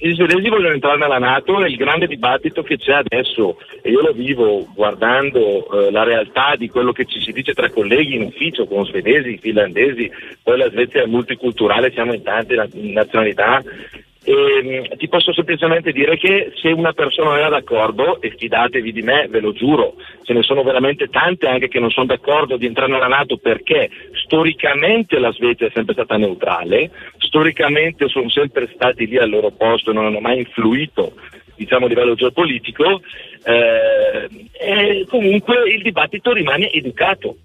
i 0.00 0.14
svedesi 0.14 0.48
vogliono 0.48 0.74
entrare 0.74 0.98
nella 0.98 1.18
Nato 1.18 1.64
e 1.64 1.68
il 1.70 1.76
grande 1.76 2.08
dibattito 2.08 2.64
che 2.64 2.76
c'è 2.76 2.94
adesso, 2.94 3.58
e 3.80 3.90
io 3.90 4.00
lo 4.00 4.12
vivo 4.12 4.66
guardando 4.74 5.40
eh, 5.70 5.92
la 5.92 6.02
realtà 6.02 6.56
di 6.58 6.68
quello 6.68 6.90
che 6.90 7.04
ci 7.04 7.20
si 7.20 7.30
dice 7.30 7.54
tra 7.54 7.70
colleghi 7.70 8.16
in 8.16 8.22
ufficio 8.22 8.66
con 8.66 8.84
svedesi, 8.84 9.38
finlandesi, 9.38 10.10
poi 10.42 10.58
la 10.58 10.68
Svezia 10.70 11.04
è 11.04 11.06
multiculturale, 11.06 11.92
siamo 11.92 12.12
in 12.12 12.22
tante 12.24 12.56
na- 12.56 12.68
nazionalità, 12.72 13.62
e, 14.24 14.88
mh, 14.90 14.96
ti 14.96 15.08
posso 15.08 15.32
semplicemente 15.32 15.92
dire 15.92 16.16
che 16.16 16.52
se 16.54 16.68
una 16.68 16.92
persona 16.92 17.30
non 17.30 17.38
era 17.38 17.48
d'accordo, 17.50 18.20
e 18.20 18.34
fidatevi 18.36 18.92
di 18.92 19.02
me, 19.02 19.26
ve 19.28 19.40
lo 19.40 19.52
giuro, 19.52 19.94
ce 20.22 20.32
ne 20.32 20.42
sono 20.42 20.62
veramente 20.62 21.08
tante 21.08 21.46
anche 21.46 21.68
che 21.68 21.78
non 21.78 21.90
sono 21.90 22.06
d'accordo 22.06 22.56
di 22.56 22.66
entrare 22.66 22.90
nella 22.90 23.06
Nato 23.06 23.36
perché 23.36 23.90
storicamente 24.24 25.18
la 25.18 25.32
Svezia 25.32 25.66
è 25.66 25.70
sempre 25.72 25.92
stata 25.92 26.16
neutrale, 26.16 26.90
storicamente 27.18 28.08
sono 28.08 28.30
sempre 28.30 28.70
stati 28.74 29.06
lì 29.06 29.18
al 29.18 29.28
loro 29.30 29.50
posto 29.50 29.90
e 29.90 29.94
non 29.94 30.06
hanno 30.06 30.20
mai 30.20 30.38
influito 30.38 31.12
diciamo 31.56 31.86
a 31.86 31.88
livello 31.88 32.14
geopolitico, 32.14 33.00
eh, 33.44 35.06
comunque 35.08 35.70
il 35.70 35.82
dibattito 35.82 36.32
rimane 36.32 36.70
educato. 36.70 37.36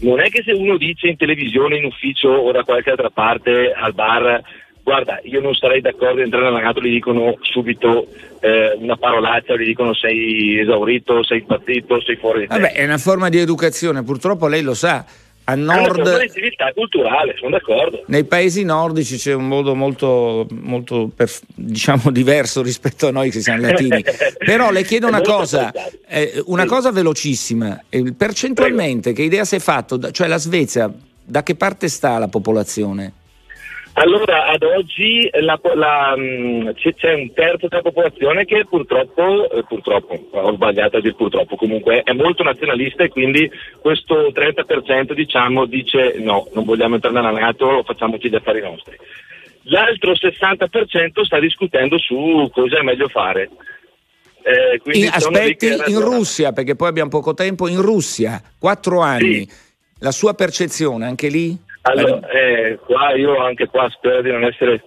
Non 0.00 0.20
è 0.20 0.28
che 0.28 0.42
se 0.44 0.52
uno 0.52 0.76
dice 0.76 1.08
in 1.08 1.16
televisione, 1.16 1.76
in 1.76 1.84
ufficio 1.84 2.28
o 2.28 2.52
da 2.52 2.62
qualche 2.62 2.90
altra 2.90 3.10
parte 3.10 3.72
al 3.72 3.94
bar 3.94 4.40
guarda, 4.88 5.20
io 5.24 5.40
non 5.40 5.54
sarei 5.54 5.80
d'accordo 5.82 6.16
di 6.16 6.22
entrare 6.22 6.46
nella 6.46 6.60
Nato, 6.60 6.80
gli 6.80 6.90
dicono 6.92 7.36
subito 7.42 8.06
eh, 8.40 8.74
una 8.78 8.96
parolaccia, 8.96 9.54
gli 9.56 9.66
dicono 9.66 9.92
sei 9.94 10.58
esaurito, 10.60 11.22
sei 11.22 11.40
impazzito, 11.40 12.00
sei 12.00 12.16
fuori 12.16 12.40
di 12.40 12.46
te. 12.46 12.54
Vabbè, 12.58 12.72
è 12.72 12.84
una 12.84 12.96
forma 12.98 13.28
di 13.28 13.38
educazione, 13.38 14.02
purtroppo 14.02 14.46
lei 14.48 14.62
lo 14.62 14.72
sa. 14.74 15.04
A 15.44 15.52
È 15.54 15.56
una 15.56 15.76
nord, 15.80 16.20
di 16.20 16.30
civiltà 16.30 16.70
culturale, 16.74 17.34
sono 17.38 17.50
d'accordo. 17.52 18.02
nei 18.08 18.24
paesi 18.24 18.64
nordici 18.64 19.16
c'è 19.16 19.32
un 19.32 19.48
modo 19.48 19.74
molto, 19.74 20.46
molto 20.50 21.10
diciamo 21.54 22.10
diverso 22.12 22.60
rispetto 22.62 23.06
a 23.06 23.10
noi 23.12 23.30
che 23.30 23.40
siamo 23.40 23.60
latini. 23.66 24.04
Però 24.44 24.70
le 24.70 24.82
chiedo 24.84 25.06
una 25.06 25.22
cosa, 25.22 25.72
eh, 26.06 26.42
una 26.46 26.62
Sì. 26.64 26.68
cosa 26.68 26.92
velocissima. 26.92 27.82
Percentualmente, 28.14 29.12
che 29.14 29.22
idea 29.22 29.44
si 29.46 29.56
è 29.56 29.58
fatto? 29.58 30.10
Cioè 30.10 30.26
la 30.26 30.36
Svezia, 30.38 30.92
da 31.24 31.42
che 31.42 31.54
parte 31.54 31.88
sta 31.88 32.18
la 32.18 32.28
popolazione? 32.28 33.12
Allora, 34.00 34.46
ad 34.46 34.62
oggi 34.62 35.28
la- 35.40 35.58
la, 35.74 36.14
mh, 36.16 36.74
c'è, 36.74 36.94
c'è 36.94 37.14
un 37.14 37.32
terzo 37.32 37.66
della 37.68 37.82
popolazione 37.82 38.44
che 38.44 38.64
purtroppo, 38.68 39.50
eh, 39.50 39.64
purtroppo, 39.64 40.28
ho 40.30 40.52
sbagliato 40.54 40.98
a 40.98 41.00
dire 41.00 41.14
purtroppo, 41.14 41.56
comunque 41.56 42.02
è 42.02 42.12
molto 42.12 42.42
nazionalista 42.42 43.02
e 43.04 43.08
quindi 43.08 43.50
questo 43.80 44.30
30% 44.32 45.12
diciamo 45.14 45.64
dice 45.66 46.14
no, 46.18 46.48
non 46.54 46.64
vogliamo 46.64 46.94
entrare 46.94 47.14
nella 47.16 47.30
Nato, 47.38 47.82
facciamoci 47.84 48.28
gli 48.28 48.34
affari 48.36 48.60
nostri. 48.60 48.96
L'altro 49.64 50.12
60% 50.12 51.22
sta 51.24 51.38
discutendo 51.38 51.98
su 51.98 52.48
cosa 52.52 52.78
è 52.78 52.82
meglio 52.82 53.08
fare. 53.08 53.50
Eh, 54.42 54.80
In- 54.96 55.08
aspetti 55.12 55.66
in. 55.66 56.00
Russia, 56.00 56.52
perché 56.52 56.74
poi 56.74 56.88
abbiamo 56.88 57.10
poco 57.10 57.34
tempo, 57.34 57.68
in 57.68 57.82
Russia, 57.82 58.40
quattro 58.58 59.00
anni. 59.00 59.40
Sì. 59.46 59.48
La 60.00 60.12
sua 60.12 60.32
percezione 60.34 61.04
anche 61.06 61.28
lì? 61.28 61.54
Allora, 61.90 62.28
eh, 62.30 62.78
qua 62.84 63.14
io 63.14 63.36
anche 63.38 63.66
qua 63.66 63.88
spero 63.90 64.22
di 64.22 64.30
non 64.30 64.44
essere. 64.44 64.82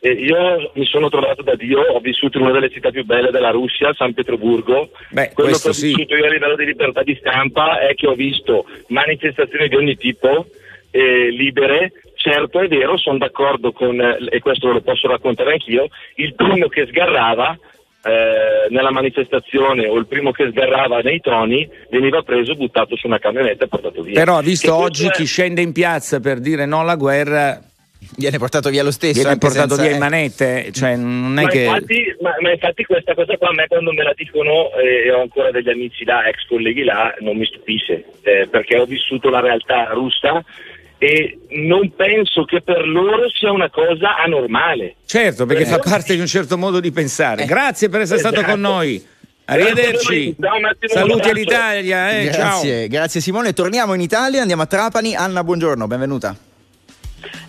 eh, 0.00 0.10
io 0.10 0.70
mi 0.74 0.84
sono 0.86 1.08
trovato 1.08 1.42
da 1.42 1.54
Dio, 1.54 1.80
ho 1.80 2.00
vissuto 2.00 2.38
in 2.38 2.44
una 2.44 2.52
delle 2.52 2.70
città 2.70 2.90
più 2.90 3.04
belle 3.04 3.30
della 3.30 3.50
Russia, 3.50 3.92
San 3.94 4.14
Pietroburgo. 4.14 4.90
Beh, 5.10 5.32
Quello 5.34 5.56
che 5.56 5.68
ho 5.68 5.72
sì. 5.72 5.88
vissuto 5.88 6.14
io 6.14 6.26
a 6.26 6.30
livello 6.30 6.56
di 6.56 6.64
libertà 6.64 7.02
di 7.02 7.16
stampa 7.18 7.80
è 7.80 7.94
che 7.94 8.06
ho 8.06 8.14
visto 8.14 8.66
manifestazioni 8.88 9.68
di 9.68 9.76
ogni 9.76 9.96
tipo, 9.96 10.46
eh, 10.90 11.30
libere. 11.30 11.92
Certo 12.14 12.58
è 12.60 12.66
vero, 12.66 12.96
sono 12.96 13.18
d'accordo 13.18 13.70
con, 13.72 14.00
eh, 14.00 14.18
e 14.30 14.40
questo 14.40 14.72
lo 14.72 14.80
posso 14.80 15.06
raccontare 15.06 15.52
anch'io, 15.52 15.86
il 16.16 16.34
primo 16.34 16.66
che 16.68 16.86
sgarrava 16.86 17.56
eh, 18.06 18.68
nella 18.70 18.90
manifestazione 18.90 19.86
o 19.88 19.96
il 19.96 20.06
primo 20.06 20.30
che 20.30 20.48
sgarrava 20.50 21.00
nei 21.00 21.20
toni 21.20 21.68
veniva 21.90 22.22
preso, 22.22 22.54
buttato 22.54 22.96
su 22.96 23.06
una 23.06 23.18
camionetta 23.18 23.64
e 23.64 23.68
portato 23.68 24.02
via. 24.02 24.14
Però 24.18 24.38
ha 24.38 24.42
visto 24.42 24.76
Che 24.76 24.82
oggi 24.84 25.06
è- 25.06 25.10
chi 25.10 25.24
scende 25.24 25.60
in 25.60 25.72
piazza 25.72 26.20
per 26.20 26.38
dire 26.40 26.66
no 26.66 26.80
alla 26.80 26.96
guerra 26.96 27.60
Viene 28.16 28.38
portato 28.38 28.68
via 28.70 28.84
lo 28.84 28.92
stesso. 28.92 29.20
viene 29.20 29.36
portato 29.36 29.74
senza- 29.74 29.82
via 29.82 29.90
in 29.90 29.96
eh. 29.96 29.98
manette, 29.98 30.70
cioè 30.72 30.94
non 30.94 31.36
è 31.38 31.42
Ma 31.42 31.48
che... 31.48 31.62
infatti, 31.64 32.16
ma, 32.20 32.36
ma 32.40 32.52
infatti 32.52 32.84
questa 32.84 33.14
cosa 33.14 33.36
qua 33.36 33.48
a 33.48 33.52
me 33.52 33.66
quando 33.66 33.90
me 33.92 34.04
la 34.04 34.12
dicono 34.14 34.70
eh, 34.74 35.06
e 35.06 35.10
ho 35.12 35.22
ancora 35.22 35.50
degli 35.50 35.68
amici 35.68 36.04
là, 36.04 36.24
ex 36.28 36.46
colleghi 36.46 36.84
là, 36.84 37.12
non 37.20 37.36
mi 37.36 37.44
stupisce, 37.46 38.04
eh, 38.22 38.46
perché 38.48 38.78
ho 38.78 38.84
vissuto 38.84 39.28
la 39.28 39.40
realtà 39.40 39.86
russa 39.92 40.44
e 40.98 41.38
non 41.50 41.92
penso 41.94 42.44
che 42.44 42.62
per 42.62 42.86
loro 42.86 43.28
sia 43.30 43.52
una 43.52 43.68
cosa 43.70 44.16
anormale. 44.16 44.96
Certo, 45.06 45.44
perché 45.46 45.62
Eh. 45.62 45.66
fa 45.66 45.78
parte 45.78 46.14
di 46.14 46.20
un 46.20 46.26
certo 46.26 46.56
modo 46.56 46.80
di 46.80 46.90
pensare. 46.90 47.42
Eh. 47.42 47.46
Grazie 47.46 47.88
per 47.88 48.00
essere 48.02 48.18
stato 48.18 48.36
Esatto. 48.36 48.50
con 48.52 48.60
noi. 48.60 48.94
Grazie 48.96 49.08
a 49.08 49.12
voi. 49.12 49.14
Arrivederci. 49.82 50.36
Saluti 50.86 51.28
all'Italia. 51.28 52.10
Eh, 52.18 52.32
ciao. 52.32 52.40
Grazie, 52.42 52.88
grazie 52.88 53.20
Simone. 53.20 53.52
Torniamo 53.52 53.94
in 53.94 54.00
Italia, 54.00 54.40
andiamo 54.40 54.62
a 54.62 54.66
Trapani. 54.66 55.14
Anna, 55.14 55.44
buongiorno, 55.44 55.86
benvenuta. 55.86 56.34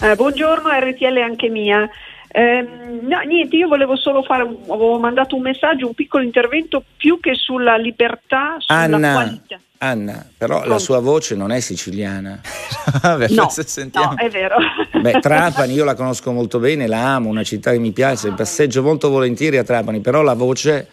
Eh, 0.02 0.16
buongiorno 0.16 0.70
RTL 0.70 1.18
anche 1.18 1.50
mia. 1.50 1.90
Ehm, 2.30 3.00
no, 3.08 3.20
niente, 3.22 3.56
io 3.56 3.68
volevo 3.68 3.96
solo 3.96 4.22
fare, 4.22 4.44
un- 4.44 4.58
avevo 4.70 5.00
mandato 5.00 5.36
un 5.36 5.42
messaggio, 5.42 5.88
un 5.88 5.94
piccolo 5.94 6.24
intervento 6.24 6.84
più 6.98 7.20
che 7.20 7.34
sulla 7.34 7.78
libertà, 7.78 8.58
sulla 8.60 8.80
Anna, 8.80 9.14
qualità. 9.14 9.60
Anna, 9.80 10.26
però 10.38 10.66
la 10.66 10.80
sua 10.80 11.00
voce 11.00 11.36
non 11.36 11.52
è 11.52 11.60
siciliana. 11.60 12.40
Vabbè, 13.02 13.28
No, 13.30 13.48
no, 13.94 14.16
è 14.16 14.30
vero. 14.30 14.56
Beh, 15.00 15.20
Trapani 15.20 15.74
io 15.74 15.84
la 15.84 15.94
conosco 15.96 16.32
molto 16.32 16.60
bene, 16.60 16.88
la 16.88 17.14
amo, 17.16 17.30
una 17.30 17.44
città 17.44 17.72
che 17.72 17.80
mi 17.80 17.92
piace, 17.92 18.32
passeggio 18.32 18.82
molto 18.82 19.10
volentieri 19.10 19.58
a 19.58 19.64
Trapani, 19.64 20.00
però 20.00 20.22
la 20.22 20.34
voce... 20.34 20.88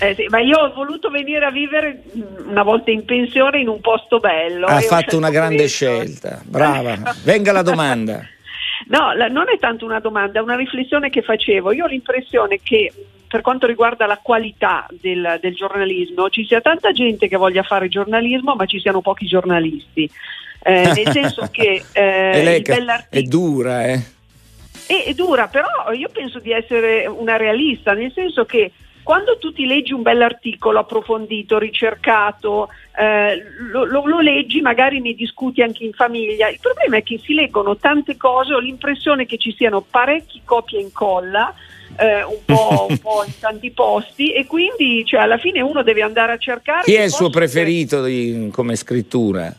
Eh 0.00 0.14
sì, 0.14 0.26
ma 0.28 0.38
io 0.40 0.58
ho 0.58 0.72
voluto 0.74 1.08
venire 1.08 1.46
a 1.46 1.50
vivere 1.50 2.02
una 2.46 2.62
volta 2.62 2.90
in 2.90 3.06
pensione 3.06 3.58
in 3.60 3.68
un 3.68 3.80
posto 3.80 4.18
bello. 4.18 4.66
ha 4.66 4.80
fatto 4.80 5.16
una 5.16 5.30
grande 5.30 5.62
questo. 5.62 5.86
scelta, 5.86 6.42
brava. 6.44 7.14
Venga 7.24 7.52
la 7.52 7.62
domanda. 7.62 8.20
No, 8.88 9.14
la- 9.14 9.28
non 9.28 9.44
è 9.48 9.58
tanto 9.58 9.86
una 9.86 9.98
domanda, 10.00 10.40
è 10.40 10.42
una 10.42 10.56
riflessione 10.56 11.08
che 11.08 11.22
facevo. 11.22 11.72
Io 11.72 11.84
ho 11.84 11.88
l'impressione 11.88 12.60
che 12.62 12.92
per 13.32 13.40
quanto 13.40 13.66
riguarda 13.66 14.04
la 14.04 14.20
qualità 14.22 14.86
del, 14.90 15.38
del 15.40 15.54
giornalismo 15.54 16.28
ci 16.28 16.44
sia 16.44 16.60
tanta 16.60 16.92
gente 16.92 17.28
che 17.28 17.38
voglia 17.38 17.62
fare 17.62 17.88
giornalismo, 17.88 18.54
ma 18.54 18.66
ci 18.66 18.78
siano 18.78 19.00
pochi 19.00 19.24
giornalisti. 19.24 20.10
Eh, 20.62 20.92
nel 20.94 21.08
senso 21.12 21.48
che 21.50 21.82
eh, 21.94 22.60
bell'articolo- 22.62 23.06
è 23.08 23.22
dura, 23.22 23.86
eh? 23.86 24.02
è, 24.86 25.04
è 25.06 25.14
dura, 25.14 25.48
però 25.48 25.66
io 25.96 26.10
penso 26.12 26.40
di 26.40 26.52
essere 26.52 27.06
una 27.06 27.38
realista, 27.38 27.94
nel 27.94 28.12
senso 28.12 28.44
che 28.44 28.72
quando 29.02 29.38
tu 29.38 29.50
ti 29.50 29.64
leggi 29.64 29.94
un 29.94 30.02
bell'articolo 30.02 30.80
approfondito, 30.80 31.58
ricercato, 31.58 32.68
eh, 32.98 33.42
lo, 33.70 33.86
lo- 33.86 34.06
lo 34.06 34.20
leggi, 34.20 34.60
magari 34.60 35.00
ne 35.00 35.14
discuti 35.14 35.62
anche 35.62 35.84
in 35.84 35.94
famiglia. 35.94 36.50
Il 36.50 36.60
problema 36.60 36.98
è 36.98 37.02
che 37.02 37.18
si 37.18 37.32
leggono 37.32 37.78
tante 37.78 38.18
cose, 38.18 38.52
ho 38.52 38.58
l'impressione 38.58 39.24
che 39.24 39.38
ci 39.38 39.54
siano 39.56 39.80
parecchi 39.80 40.42
copia 40.44 40.78
e 40.78 40.82
incolla 40.82 41.54
eh, 41.96 42.22
un, 42.24 42.38
po', 42.44 42.86
un 42.90 42.98
po' 42.98 43.24
in 43.26 43.32
tanti 43.38 43.70
posti 43.70 44.32
e 44.32 44.46
quindi 44.46 45.04
cioè, 45.06 45.20
alla 45.20 45.38
fine 45.38 45.60
uno 45.60 45.82
deve 45.82 46.02
andare 46.02 46.32
a 46.32 46.36
cercare... 46.38 46.82
Chi 46.84 46.94
è 46.94 47.02
il 47.04 47.10
suo 47.10 47.30
preferito 47.30 48.02
di- 48.04 48.48
come 48.52 48.76
scrittura? 48.76 49.54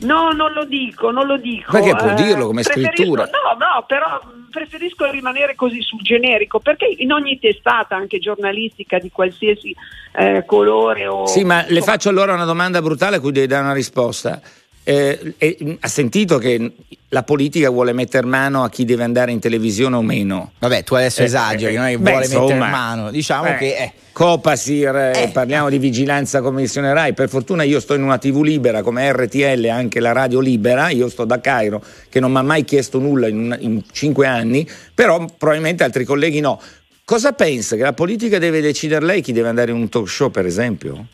No, 0.00 0.32
non 0.32 0.52
lo 0.52 0.64
dico, 0.64 1.10
non 1.10 1.26
lo 1.26 1.36
dico. 1.38 1.70
Perché 1.72 1.94
può 1.94 2.10
Eh, 2.10 2.14
dirlo 2.14 2.46
come 2.46 2.62
preferisco- 2.62 2.92
scrittura. 2.94 3.24
No, 3.24 3.56
no, 3.58 3.84
però 3.86 4.20
preferisco 4.50 5.10
rimanere 5.10 5.54
così 5.54 5.80
sul 5.82 6.00
generico, 6.02 6.60
perché 6.60 6.86
in 6.98 7.10
ogni 7.12 7.38
testata, 7.38 7.96
anche 7.96 8.18
giornalistica 8.18 8.98
di 8.98 9.10
qualsiasi 9.10 9.74
eh, 10.16 10.44
colore 10.46 11.06
o... 11.06 11.26
Sì, 11.26 11.44
ma 11.44 11.64
le 11.66 11.80
faccio 11.80 12.08
allora 12.10 12.34
una 12.34 12.44
domanda 12.44 12.82
brutale 12.82 13.16
a 13.16 13.20
cui 13.20 13.32
devi 13.32 13.46
dare 13.46 13.62
una 13.64 13.72
risposta. 13.72 14.40
Eh, 14.86 15.34
eh, 15.38 15.76
ha 15.80 15.88
sentito 15.88 16.36
che 16.36 16.72
la 17.08 17.22
politica 17.22 17.70
vuole 17.70 17.94
mettere 17.94 18.26
mano 18.26 18.64
a 18.64 18.68
chi 18.68 18.84
deve 18.84 19.02
andare 19.02 19.32
in 19.32 19.40
televisione 19.40 19.96
o 19.96 20.02
meno? 20.02 20.52
Vabbè, 20.58 20.84
tu 20.84 20.94
adesso 20.94 21.22
Eh, 21.22 21.24
esageri, 21.24 21.74
eh, 21.74 21.76
non 21.78 21.86
è 21.86 21.90
che 21.92 21.96
vuole 21.96 22.18
mettere 22.18 22.42
insomma, 22.42 22.68
mano. 22.68 23.10
Diciamo 23.10 23.46
eh, 23.48 23.56
che 23.56 23.92
Copasir, 24.12 25.30
parliamo 25.32 25.68
di 25.70 25.78
vigilanza 25.78 26.40
commissione 26.40 26.92
RAI. 26.92 27.14
Per 27.14 27.28
fortuna 27.28 27.62
io 27.62 27.80
sto 27.80 27.94
in 27.94 28.02
una 28.02 28.18
TV 28.18 28.42
libera 28.42 28.82
come 28.82 29.10
RTL, 29.10 29.66
anche 29.70 30.00
la 30.00 30.12
radio 30.12 30.38
libera. 30.40 30.90
Io 30.90 31.08
sto 31.08 31.24
da 31.24 31.40
Cairo, 31.40 31.82
che 32.08 32.20
non 32.20 32.30
mi 32.30 32.38
ha 32.38 32.42
mai 32.42 32.64
chiesto 32.64 32.98
nulla 32.98 33.26
in, 33.26 33.38
una- 33.38 33.58
in 33.58 33.82
cinque 33.90 34.26
anni, 34.26 34.68
però 34.94 35.24
probabilmente 35.38 35.82
altri 35.82 36.04
colleghi 36.04 36.40
no. 36.40 36.60
Cosa 37.04 37.32
pensa? 37.32 37.74
Che 37.76 37.82
la 37.82 37.92
politica 37.92 38.38
deve 38.38 38.60
decidere 38.60 39.04
lei 39.04 39.20
chi 39.20 39.32
deve 39.32 39.48
andare 39.48 39.70
in 39.72 39.76
un 39.78 39.88
talk 39.88 40.08
show, 40.08 40.30
per 40.30 40.46
esempio? 40.46 41.06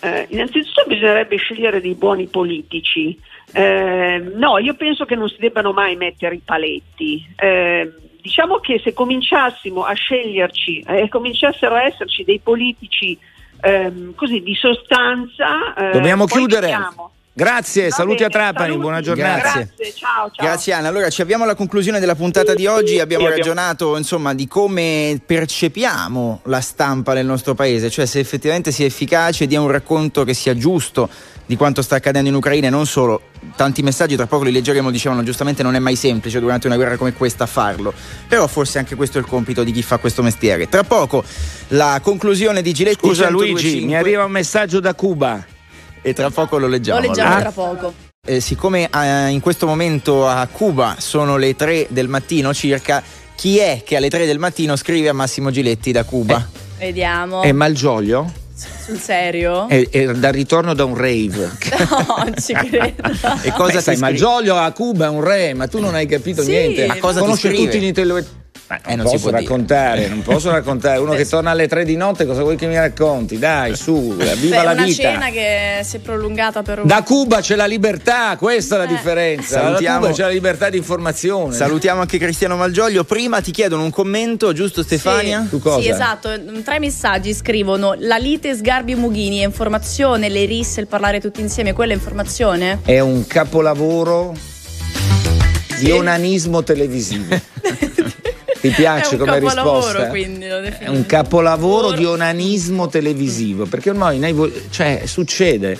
Eh, 0.00 0.26
innanzitutto 0.30 0.84
bisognerebbe 0.86 1.36
scegliere 1.36 1.80
dei 1.80 1.94
buoni 1.94 2.26
politici. 2.26 3.18
Eh, 3.52 4.32
no, 4.34 4.58
io 4.58 4.74
penso 4.74 5.04
che 5.04 5.14
non 5.14 5.28
si 5.28 5.36
debbano 5.38 5.72
mai 5.72 5.96
mettere 5.96 6.36
i 6.36 6.42
paletti. 6.44 7.26
Eh, 7.36 7.92
diciamo 8.20 8.58
che 8.58 8.80
se 8.82 8.92
cominciassimo 8.92 9.84
a 9.84 9.92
sceglierci 9.94 10.80
e 10.86 11.08
cominciassero 11.08 11.74
a 11.74 11.84
esserci 11.84 12.24
dei 12.24 12.38
politici 12.38 13.18
ehm, 13.60 14.14
così 14.14 14.40
di 14.40 14.54
sostanza, 14.54 15.74
eh, 15.74 15.90
Dobbiamo 15.92 16.26
chiudere. 16.26 16.66
vediamo. 16.66 17.12
Grazie, 17.32 17.88
Va 17.88 17.94
saluti 17.94 18.16
bene, 18.16 18.26
a 18.26 18.30
Trapani, 18.30 18.58
saluti. 18.64 18.80
buona 18.80 19.00
giornata. 19.00 19.40
Grazie, 19.52 19.72
ciao, 19.94 20.30
ciao. 20.32 20.46
Grazie 20.46 20.72
Anna. 20.72 20.88
Allora 20.88 21.08
ci 21.10 21.22
avviamo 21.22 21.44
alla 21.44 21.54
conclusione 21.54 22.00
della 22.00 22.14
puntata 22.16 22.54
di 22.54 22.66
oggi. 22.66 22.98
Abbiamo 22.98 23.24
Sì, 23.24 23.30
abbiamo- 23.32 23.54
ragionato 23.54 23.96
insomma 23.96 24.34
di 24.34 24.46
come 24.48 25.20
percepiamo 25.24 26.40
la 26.44 26.60
stampa 26.60 27.14
nel 27.14 27.24
nostro 27.26 27.54
paese, 27.54 27.88
cioè 27.88 28.04
se 28.06 28.18
effettivamente 28.18 28.72
sia 28.72 28.84
efficace, 28.86 29.46
dia 29.46 29.60
un 29.60 29.70
racconto 29.70 30.24
che 30.24 30.34
sia 30.34 30.56
giusto 30.56 31.08
di 31.46 31.56
quanto 31.56 31.82
sta 31.82 31.96
accadendo 31.96 32.28
in 32.28 32.34
Ucraina 32.34 32.66
e 32.66 32.70
non 32.70 32.84
solo. 32.86 33.22
Tanti 33.56 33.82
messaggi, 33.82 34.16
tra 34.16 34.26
poco 34.26 34.44
li 34.44 34.52
leggeremo, 34.52 34.90
dicevano 34.90 35.22
giustamente 35.22 35.62
non 35.62 35.74
è 35.74 35.78
mai 35.78 35.96
semplice 35.96 36.40
durante 36.40 36.66
una 36.66 36.76
guerra 36.76 36.96
come 36.96 37.12
questa 37.14 37.46
farlo. 37.46 37.92
Però 38.28 38.46
forse 38.48 38.78
anche 38.78 38.96
questo 38.96 39.18
è 39.18 39.20
il 39.20 39.26
compito 39.26 39.64
di 39.64 39.72
chi 39.72 39.82
fa 39.82 39.96
questo 39.98 40.22
mestiere. 40.22 40.68
Tra 40.68 40.82
poco 40.82 41.24
la 41.68 42.00
conclusione 42.02 42.60
di 42.60 42.72
Giletti 42.74 42.98
Scusa 43.06 43.30
1025, 43.30 43.70
Luigi, 43.70 43.86
mi 43.86 43.96
arriva 43.96 44.24
un 44.24 44.30
messaggio 44.32 44.78
da 44.80 44.94
Cuba. 44.94 45.44
E 46.02 46.12
tra 46.12 46.30
poco 46.30 46.58
lo 46.58 46.66
leggiamo. 46.66 47.00
Lo 47.00 47.06
leggiamo 47.08 47.28
allora. 47.34 47.50
tra 47.50 47.52
poco. 47.52 47.92
Eh, 48.26 48.40
siccome 48.40 48.88
eh, 48.92 49.28
in 49.28 49.40
questo 49.40 49.66
momento 49.66 50.26
a 50.26 50.46
Cuba 50.46 50.96
sono 50.98 51.36
le 51.36 51.56
3 51.56 51.86
del 51.90 52.08
mattino 52.08 52.52
circa, 52.52 53.02
chi 53.34 53.58
è 53.58 53.82
che 53.84 53.96
alle 53.96 54.10
3 54.10 54.26
del 54.26 54.38
mattino 54.38 54.76
scrive 54.76 55.08
a 55.08 55.12
Massimo 55.14 55.50
Giletti 55.50 55.90
da 55.92 56.04
Cuba? 56.04 56.46
Vediamo. 56.78 57.42
È 57.42 57.52
Malgioglio? 57.52 58.30
Sul 58.84 58.98
serio? 58.98 59.68
È, 59.68 59.88
è 59.88 60.06
dal 60.12 60.32
ritorno 60.32 60.74
da 60.74 60.84
un 60.84 60.94
rave. 60.96 61.50
No, 61.90 62.14
non 62.18 62.34
ci 62.38 62.52
credo. 62.52 63.02
e 63.42 63.52
cosa 63.52 63.76
Beh, 63.76 63.80
sai, 63.80 63.96
scrive? 63.96 63.98
Malgioglio 64.00 64.56
a 64.56 64.70
Cuba 64.72 65.06
è 65.06 65.08
un 65.08 65.22
re, 65.24 65.54
ma 65.54 65.66
tu 65.66 65.80
non 65.80 65.94
hai 65.94 66.06
capito 66.06 66.42
Sì, 66.42 66.50
niente. 66.50 66.86
ma 66.86 66.98
cosa 66.98 67.20
Conosce 67.20 67.50
tutti 67.52 67.80
gli 67.80 67.84
intellettuali. 67.84 68.26
Ma 68.70 68.76
Eh, 68.86 68.94
non, 68.94 68.98
non 68.98 69.06
si 69.08 69.16
posso 69.16 69.30
raccontare, 69.30 70.06
non 70.06 70.22
posso 70.22 70.48
raccontare. 70.52 71.00
Uno 71.00 71.14
che 71.14 71.26
torna 71.26 71.50
alle 71.50 71.66
tre 71.66 71.84
di 71.84 71.96
notte, 71.96 72.24
cosa 72.24 72.42
vuoi 72.42 72.54
che 72.54 72.68
mi 72.68 72.76
racconti? 72.76 73.36
Dai, 73.36 73.74
su, 73.74 74.14
viva 74.14 74.58
Beh, 74.58 74.62
la 74.64 74.70
una 74.72 74.84
vita. 74.84 75.02
cena 75.02 75.28
che 75.30 75.80
si 75.82 75.96
è 75.96 75.98
prolungata 75.98 76.62
per 76.62 76.78
un 76.82 76.86
Da 76.86 77.02
Cuba 77.02 77.40
c'è 77.40 77.56
la 77.56 77.66
libertà, 77.66 78.36
questa 78.38 78.76
è 78.76 78.78
la 78.78 78.84
Eh. 78.84 78.86
differenza. 78.86 79.60
Salutiamo- 79.60 79.98
Da 79.98 80.06
Cuba 80.06 80.16
c'è 80.16 80.22
la 80.22 80.28
libertà 80.32 80.70
di 80.70 80.76
informazione. 80.76 81.52
Salutiamo 81.52 82.00
anche 82.00 82.16
Cristiano 82.18 82.54
Malgioglio. 82.56 83.02
Prima 83.02 83.40
ti 83.40 83.50
chiedono 83.50 83.82
un 83.82 83.90
commento, 83.90 84.52
giusto 84.52 84.84
Stefania? 84.84 85.44
Tu 85.50 85.58
cosa? 85.58 85.80
Sì, 85.82 85.88
esatto. 85.88 86.30
Tra 86.62 86.76
i 86.76 86.78
messaggi 86.78 87.34
scrivono 87.34 87.96
la 87.98 88.18
lite 88.18 88.54
Sgarbi 88.54 88.94
Mughini 88.94 89.38
è 89.40 89.44
informazione, 89.46 90.28
le 90.28 90.44
risse, 90.44 90.80
il 90.80 90.86
parlare 90.86 91.18
tutti 91.20 91.40
insieme, 91.40 91.72
quella 91.72 91.90
è 91.92 91.96
informazione? 91.96 92.78
È 92.84 93.00
un 93.00 93.26
capolavoro 93.26 94.32
di 95.80 95.90
onanismo 95.90 96.62
televisivo. 96.62 97.24
Ti 98.60 98.68
piace 98.70 99.16
come 99.16 99.38
risposta? 99.38 100.08
quindi 100.08 100.44
È 100.46 100.88
un 100.88 101.06
capolavoro 101.06 101.92
di 101.92 102.04
onanismo 102.04 102.88
televisivo, 102.88 103.64
perché 103.66 103.90
ormai 103.90 104.32
vo- 104.32 104.50
cioè, 104.70 105.02
succede. 105.06 105.78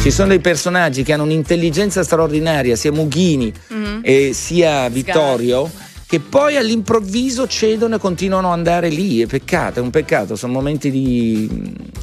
Ci 0.00 0.10
sono 0.10 0.28
dei 0.28 0.40
personaggi 0.40 1.02
che 1.02 1.12
hanno 1.12 1.24
un'intelligenza 1.24 2.02
straordinaria, 2.02 2.76
sia 2.76 2.92
Mughini 2.92 3.52
Mhm. 3.68 4.00
e 4.02 4.32
sia 4.34 4.88
Vittorio, 4.88 5.70
che 6.06 6.20
poi 6.20 6.56
all'improvviso 6.56 7.46
cedono 7.46 7.96
e 7.96 7.98
continuano 7.98 8.48
ad 8.48 8.54
andare 8.58 8.88
lì. 8.88 9.20
È 9.20 9.26
peccato, 9.26 9.78
è 9.78 9.82
un 9.82 9.90
peccato, 9.90 10.36
sono 10.36 10.52
momenti 10.52 10.90
di- 10.90 11.48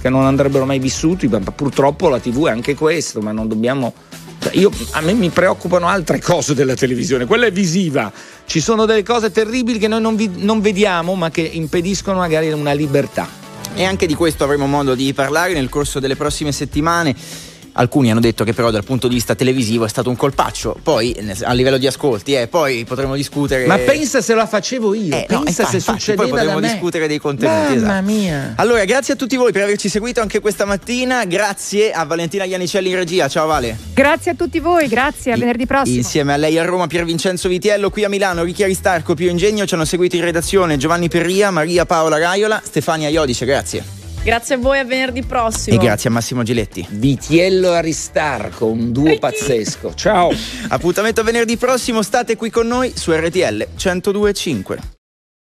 che 0.02 0.10
non 0.10 0.26
andrebbero 0.26 0.66
mai 0.66 0.80
vissuti, 0.80 1.28
ma 1.28 1.40
purtroppo 1.40 2.08
la 2.10 2.20
TV 2.20 2.48
è 2.48 2.52
anche 2.52 2.74
questo, 2.76 3.20
ma 3.22 3.32
non 3.32 3.48
dobbiamo. 3.48 3.94
Cioè, 4.40 4.56
io- 4.56 4.72
a 4.92 5.02
me 5.02 5.14
mi 5.14 5.30
preoccupano 5.30 5.88
altre 5.88 6.20
cose 6.22 6.54
della 6.54 6.76
televisione, 6.76 7.26
quella 7.26 7.48
è 7.48 7.52
visiva. 7.52 8.12
Ci 8.46 8.60
sono 8.60 8.86
delle 8.86 9.04
cose 9.04 9.32
terribili 9.32 9.80
che 9.80 9.88
noi 9.88 10.02
non, 10.02 10.16
vi- 10.16 10.32
non 10.36 10.62
vediamo, 10.62 11.16
ma 11.16 11.30
che 11.32 11.42
impediscono 11.42 12.20
magari 12.20 12.52
una 12.52 12.74
libertà. 12.74 13.28
E 13.74 13.84
anche 13.84 14.08
di 14.08 14.16
questo 14.16 14.44
avremo 14.44 14.66
modo 14.68 14.96
di 14.96 15.14
parlare 15.14 15.54
nel 15.54 15.70
corso 15.70 16.00
delle 16.00 16.16
prossime 16.16 16.52
settimane. 16.52 17.16
Alcuni 17.80 18.10
hanno 18.10 18.20
detto 18.20 18.44
che 18.44 18.54
però 18.54 18.72
dal 18.72 18.84
punto 18.84 19.08
di 19.08 19.14
vista 19.14 19.36
televisivo 19.36 19.86
è 19.86 19.88
stato 19.88 20.10
un 20.10 20.16
colpaccio, 20.16 20.80
poi 20.82 21.16
a 21.44 21.54
livello 21.54 21.78
di 21.78 21.86
ascolti, 21.86 22.34
eh, 22.34 22.48
poi 22.48 22.86
potremo 22.86 23.16
discutere. 23.16 23.68
Ma 23.68 23.78
pensa 23.78 24.20
se 24.20 24.34
la 24.34 24.48
facevo 24.48 24.96
io, 24.96 25.16
Eh, 25.16 25.28
no, 25.30 25.44
pensa 25.44 25.62
infatti, 25.62 25.70
se 25.70 25.76
infatti, 25.78 26.00
succedeva 26.00 26.54
poi 26.54 26.62
me. 26.62 26.72
discutere 26.72 27.08
dei 27.08 27.20
contenuti. 27.20 27.76
Mamma 27.76 28.00
esatto. 28.00 28.06
mia. 28.06 28.54
Allora, 28.56 28.84
grazie 28.86 29.14
a 29.14 29.18
tutti 29.18 29.36
voi 29.36 29.52
per 29.52 29.62
averci 29.62 29.90
seguito 29.90 30.22
anche 30.22 30.40
questa 30.40 30.66
mattina. 30.66 31.24
Grazie 31.26 31.92
a 31.92 32.04
Valentina 32.04 32.46
Iannicelli 32.46 32.90
in 32.90 32.96
regia. 32.96 33.28
Ciao 33.28 33.46
Vale. 33.46 33.78
Grazie 33.94 34.32
a 34.32 34.34
tutti 34.34 34.60
voi, 34.60 34.88
grazie, 34.88 35.34
a 35.34 35.38
venerdì 35.38 35.68
prossimo. 35.68 35.98
Insieme 35.98 36.34
a 36.34 36.38
lei 36.38 36.58
a 36.58 36.66
Roma 36.66 36.88
Pier 36.88 37.06
Vincenzo 37.06 37.48
Vitiello, 37.48 37.92
qui 37.92 38.04
a 38.04 38.10
Milano 38.10 38.44
Ricchi 38.44 38.64
Aristarco, 38.64 39.14
Pio 39.14 39.30
Ingegno 39.30 39.68
ci 39.68 39.76
hanno 39.76 39.86
seguito 39.86 40.16
in 40.16 40.24
redazione 40.24 40.78
Giovanni 40.78 41.10
Perria, 41.10 41.52
Maria 41.52 41.86
Paola 41.86 42.18
Raiola, 42.18 42.60
Stefania 42.64 43.10
Iodice, 43.10 43.46
grazie. 43.46 44.07
Grazie 44.24 44.56
a 44.56 44.58
voi, 44.58 44.80
a 44.80 44.84
venerdì 44.84 45.24
prossimo. 45.24 45.76
E 45.76 45.80
grazie 45.80 46.10
a 46.10 46.14
Massimo 46.14 46.44
Giletti. 46.44 46.86
Vitiello 46.90 47.72
Aristarco, 47.72 48.66
un 48.66 48.92
duo 48.92 49.18
pazzesco. 49.18 49.94
Ciao. 49.94 50.32
Appuntamento 50.70 51.22
a 51.22 51.24
venerdì 51.24 51.58
prossimo, 51.58 52.02
state 52.02 52.36
qui 52.36 52.50
con 52.50 52.68
noi 52.68 52.92
su 52.96 53.12
RTL 53.12 53.68
1025. 53.82 54.97